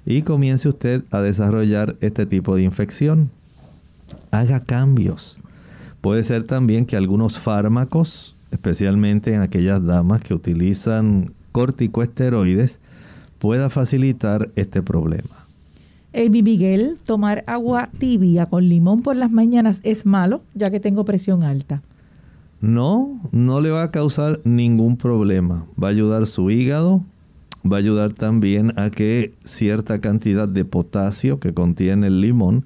y 0.05 0.21
comience 0.21 0.69
usted 0.69 1.03
a 1.09 1.21
desarrollar 1.21 1.95
este 2.01 2.27
tipo 2.27 2.55
de 2.55 2.61
infección. 2.61 3.31
Haga 4.29 4.59
cambios. 4.59 5.39
Puede 6.01 6.23
ser 6.23 6.43
también 6.43 6.85
que 6.85 6.95
algunos 6.95 7.39
fármacos, 7.39 8.35
especialmente 8.51 9.33
en 9.33 9.41
aquellas 9.41 9.83
damas 9.83 10.21
que 10.21 10.35
utilizan 10.35 11.33
corticoesteroides, 11.51 12.77
pueda 13.39 13.71
facilitar 13.71 14.51
este 14.55 14.83
problema. 14.83 15.44
El 16.15 16.29
Miguel, 16.29 16.95
tomar 17.03 17.43
agua 17.45 17.89
tibia 17.99 18.45
con 18.45 18.69
limón 18.69 19.01
por 19.01 19.17
las 19.17 19.33
mañanas 19.33 19.81
es 19.83 20.05
malo, 20.05 20.43
ya 20.53 20.71
que 20.71 20.79
tengo 20.79 21.03
presión 21.03 21.43
alta. 21.43 21.81
No, 22.61 23.19
no 23.33 23.59
le 23.59 23.69
va 23.69 23.83
a 23.83 23.91
causar 23.91 24.39
ningún 24.45 24.95
problema. 24.95 25.65
Va 25.77 25.89
a 25.89 25.91
ayudar 25.91 26.25
su 26.25 26.49
hígado, 26.49 27.01
va 27.69 27.75
a 27.75 27.79
ayudar 27.79 28.13
también 28.13 28.71
a 28.79 28.91
que 28.91 29.33
cierta 29.43 29.99
cantidad 29.99 30.47
de 30.47 30.63
potasio 30.63 31.41
que 31.41 31.53
contiene 31.53 32.07
el 32.07 32.21
limón 32.21 32.63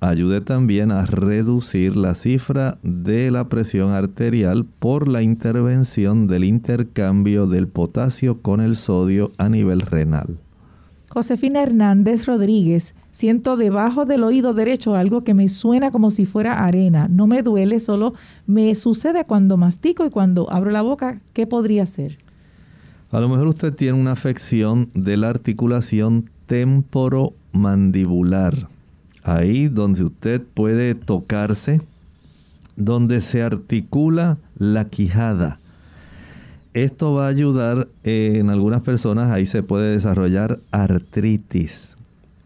ayude 0.00 0.40
también 0.40 0.90
a 0.90 1.06
reducir 1.06 1.94
la 1.94 2.16
cifra 2.16 2.78
de 2.82 3.30
la 3.30 3.48
presión 3.48 3.92
arterial 3.92 4.64
por 4.64 5.06
la 5.06 5.22
intervención 5.22 6.26
del 6.26 6.42
intercambio 6.42 7.46
del 7.46 7.68
potasio 7.68 8.42
con 8.42 8.60
el 8.60 8.74
sodio 8.74 9.30
a 9.38 9.48
nivel 9.48 9.82
renal. 9.82 10.38
Josefina 11.12 11.64
Hernández 11.64 12.26
Rodríguez, 12.26 12.94
siento 13.10 13.56
debajo 13.56 14.04
del 14.04 14.22
oído 14.22 14.54
derecho 14.54 14.94
algo 14.94 15.24
que 15.24 15.34
me 15.34 15.48
suena 15.48 15.90
como 15.90 16.12
si 16.12 16.24
fuera 16.24 16.64
arena. 16.64 17.08
No 17.08 17.26
me 17.26 17.42
duele, 17.42 17.80
solo 17.80 18.14
me 18.46 18.72
sucede 18.76 19.24
cuando 19.24 19.56
mastico 19.56 20.06
y 20.06 20.10
cuando 20.10 20.48
abro 20.52 20.70
la 20.70 20.82
boca. 20.82 21.20
¿Qué 21.32 21.48
podría 21.48 21.84
ser? 21.86 22.18
A 23.10 23.18
lo 23.18 23.28
mejor 23.28 23.48
usted 23.48 23.74
tiene 23.74 23.98
una 23.98 24.12
afección 24.12 24.88
de 24.94 25.16
la 25.16 25.30
articulación 25.30 26.30
temporomandibular. 26.46 28.68
Ahí 29.24 29.66
donde 29.66 30.04
usted 30.04 30.40
puede 30.54 30.94
tocarse, 30.94 31.80
donde 32.76 33.20
se 33.20 33.42
articula 33.42 34.38
la 34.56 34.88
quijada 34.88 35.59
esto 36.74 37.14
va 37.14 37.26
a 37.26 37.28
ayudar 37.28 37.88
en 38.04 38.50
algunas 38.50 38.82
personas, 38.82 39.30
ahí 39.30 39.46
se 39.46 39.62
puede 39.62 39.92
desarrollar 39.92 40.58
artritis 40.70 41.96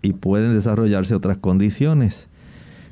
y 0.03 0.12
pueden 0.12 0.55
desarrollarse 0.55 1.14
otras 1.14 1.39
condiciones. 1.39 2.29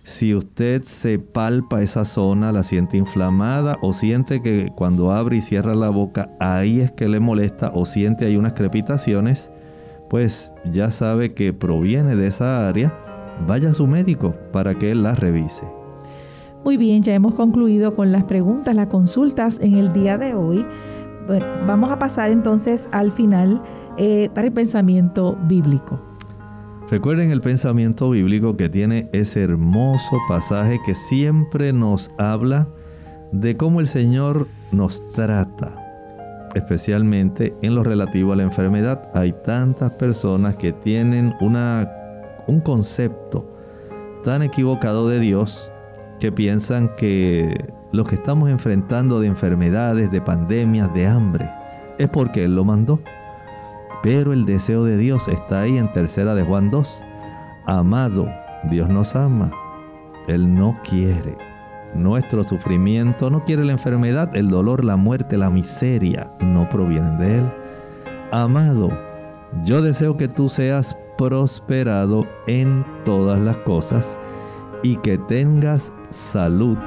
Si 0.04 0.34
usted 0.34 0.82
se 0.82 1.18
palpa 1.20 1.80
esa 1.80 2.04
zona, 2.04 2.50
la 2.50 2.64
siente 2.64 2.96
inflamada 2.96 3.78
o 3.82 3.92
siente 3.92 4.42
que 4.42 4.72
cuando 4.74 5.12
abre 5.12 5.36
y 5.36 5.40
cierra 5.40 5.74
la 5.74 5.90
boca 5.90 6.28
ahí 6.40 6.80
es 6.80 6.90
que 6.90 7.08
le 7.08 7.20
molesta 7.20 7.70
o 7.72 7.86
siente 7.86 8.24
hay 8.24 8.36
unas 8.36 8.54
crepitaciones, 8.54 9.48
pues 10.10 10.52
ya 10.72 10.90
sabe 10.90 11.34
que 11.34 11.52
proviene 11.52 12.16
de 12.16 12.26
esa 12.26 12.68
área, 12.68 12.92
vaya 13.46 13.70
a 13.70 13.74
su 13.74 13.86
médico 13.86 14.34
para 14.52 14.74
que 14.74 14.90
él 14.90 15.04
la 15.04 15.14
revise. 15.14 15.62
Muy 16.64 16.76
bien, 16.76 17.02
ya 17.02 17.14
hemos 17.14 17.34
concluido 17.34 17.96
con 17.96 18.12
las 18.12 18.24
preguntas, 18.24 18.74
las 18.74 18.88
consultas 18.88 19.58
en 19.60 19.74
el 19.74 19.92
día 19.92 20.18
de 20.18 20.34
hoy. 20.34 20.64
Bueno, 21.26 21.46
vamos 21.66 21.90
a 21.90 21.98
pasar 21.98 22.30
entonces 22.30 22.88
al 22.92 23.12
final 23.12 23.62
eh, 23.96 24.28
para 24.34 24.48
el 24.48 24.52
pensamiento 24.52 25.38
bíblico. 25.46 26.00
Recuerden 26.90 27.30
el 27.30 27.40
pensamiento 27.40 28.10
bíblico 28.10 28.56
que 28.56 28.68
tiene 28.68 29.08
ese 29.12 29.42
hermoso 29.42 30.18
pasaje 30.28 30.80
que 30.84 30.94
siempre 30.94 31.72
nos 31.72 32.10
habla 32.18 32.68
de 33.30 33.56
cómo 33.56 33.80
el 33.80 33.86
Señor 33.86 34.46
nos 34.72 35.02
trata, 35.12 36.48
especialmente 36.54 37.54
en 37.62 37.74
lo 37.76 37.82
relativo 37.82 38.32
a 38.32 38.36
la 38.36 38.42
enfermedad. 38.42 39.10
Hay 39.14 39.32
tantas 39.32 39.92
personas 39.92 40.56
que 40.56 40.72
tienen 40.72 41.34
una, 41.40 41.90
un 42.46 42.60
concepto 42.60 43.48
tan 44.24 44.42
equivocado 44.42 45.08
de 45.08 45.18
Dios 45.18 45.72
que 46.20 46.30
piensan 46.30 46.90
que 46.96 47.72
lo 47.92 48.04
que 48.04 48.14
estamos 48.16 48.48
enfrentando 48.48 49.20
de 49.20 49.28
enfermedades, 49.28 50.10
de 50.10 50.20
pandemias, 50.20 50.92
de 50.94 51.06
hambre, 51.06 51.50
es 51.98 52.08
porque 52.08 52.44
Él 52.44 52.56
lo 52.56 52.64
mandó. 52.64 53.00
Pero 54.02 54.32
el 54.32 54.46
deseo 54.46 54.84
de 54.84 54.96
Dios 54.96 55.28
está 55.28 55.60
ahí 55.60 55.76
en 55.76 55.92
tercera 55.92 56.34
de 56.34 56.42
Juan 56.42 56.70
2. 56.70 57.04
Amado, 57.66 58.28
Dios 58.64 58.88
nos 58.88 59.14
ama. 59.14 59.52
Él 60.26 60.54
no 60.54 60.78
quiere 60.82 61.36
nuestro 61.94 62.42
sufrimiento, 62.42 63.30
no 63.30 63.44
quiere 63.44 63.64
la 63.64 63.72
enfermedad, 63.72 64.34
el 64.34 64.48
dolor, 64.48 64.84
la 64.84 64.96
muerte, 64.96 65.36
la 65.36 65.50
miseria, 65.50 66.30
no 66.40 66.68
provienen 66.68 67.18
de 67.18 67.38
Él. 67.38 67.52
Amado, 68.32 68.90
yo 69.64 69.82
deseo 69.82 70.16
que 70.16 70.28
tú 70.28 70.48
seas 70.48 70.96
prosperado 71.18 72.26
en 72.46 72.84
todas 73.04 73.38
las 73.38 73.58
cosas 73.58 74.16
y 74.82 74.96
que 74.96 75.18
tengas 75.18 75.92
salud 76.10 76.78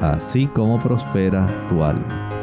así 0.00 0.46
como 0.46 0.78
prospera 0.80 1.48
tu 1.68 1.84
alma. 1.84 2.39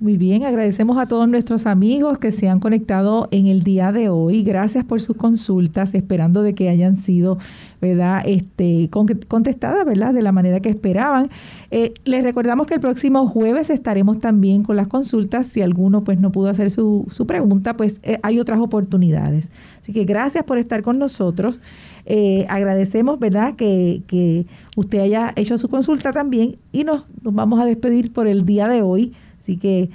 Muy 0.00 0.16
bien, 0.16 0.44
agradecemos 0.44 0.96
a 0.96 1.04
todos 1.04 1.28
nuestros 1.28 1.66
amigos 1.66 2.16
que 2.16 2.32
se 2.32 2.48
han 2.48 2.58
conectado 2.58 3.28
en 3.32 3.48
el 3.48 3.62
día 3.62 3.92
de 3.92 4.08
hoy. 4.08 4.42
Gracias 4.42 4.82
por 4.82 5.02
sus 5.02 5.14
consultas, 5.14 5.92
esperando 5.92 6.42
de 6.42 6.54
que 6.54 6.70
hayan 6.70 6.96
sido, 6.96 7.36
¿verdad? 7.82 8.22
Este, 8.24 8.88
contestadas, 8.88 9.84
¿verdad? 9.84 10.14
De 10.14 10.22
la 10.22 10.32
manera 10.32 10.60
que 10.60 10.70
esperaban. 10.70 11.28
Eh, 11.70 11.92
les 12.06 12.24
recordamos 12.24 12.66
que 12.66 12.72
el 12.72 12.80
próximo 12.80 13.26
jueves 13.26 13.68
estaremos 13.68 14.20
también 14.20 14.62
con 14.62 14.74
las 14.74 14.88
consultas. 14.88 15.48
Si 15.48 15.60
alguno 15.60 16.02
pues 16.02 16.18
no 16.18 16.32
pudo 16.32 16.48
hacer 16.48 16.70
su, 16.70 17.04
su 17.10 17.26
pregunta, 17.26 17.74
pues 17.74 18.00
eh, 18.02 18.18
hay 18.22 18.40
otras 18.40 18.58
oportunidades. 18.58 19.50
Así 19.82 19.92
que 19.92 20.04
gracias 20.04 20.44
por 20.44 20.56
estar 20.56 20.80
con 20.80 20.98
nosotros. 20.98 21.60
Eh, 22.06 22.46
agradecemos, 22.48 23.18
¿verdad? 23.18 23.54
Que, 23.54 24.00
que, 24.06 24.46
usted 24.76 25.00
haya 25.00 25.34
hecho 25.36 25.58
su 25.58 25.68
consulta 25.68 26.10
también 26.10 26.56
y 26.72 26.84
nos, 26.84 27.04
nos 27.22 27.34
vamos 27.34 27.60
a 27.60 27.66
despedir 27.66 28.14
por 28.14 28.26
el 28.26 28.46
día 28.46 28.66
de 28.66 28.80
hoy 28.80 29.12
Así 29.40 29.56
que 29.56 29.90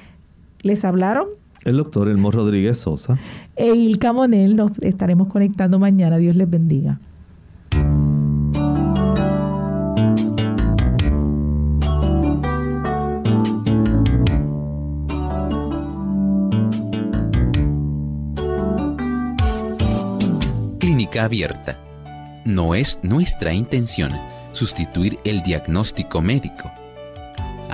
les 0.61 0.83
hablaron. 0.83 1.27
El 1.63 1.77
doctor 1.77 2.09
Elmo 2.09 2.31
Rodríguez 2.31 2.79
Sosa. 2.79 3.19
E 3.55 3.73
Ilka 3.73 4.11
Monel, 4.11 4.55
nos 4.55 4.77
estaremos 4.79 5.27
conectando 5.27 5.79
mañana. 5.79 6.17
Dios 6.17 6.35
les 6.35 6.49
bendiga. 6.49 6.99
Clínica 20.79 21.23
abierta. 21.23 21.79
No 22.45 22.75
es 22.75 22.99
nuestra 23.01 23.53
intención 23.53 24.11
sustituir 24.51 25.17
el 25.23 25.41
diagnóstico 25.41 26.21
médico 26.21 26.71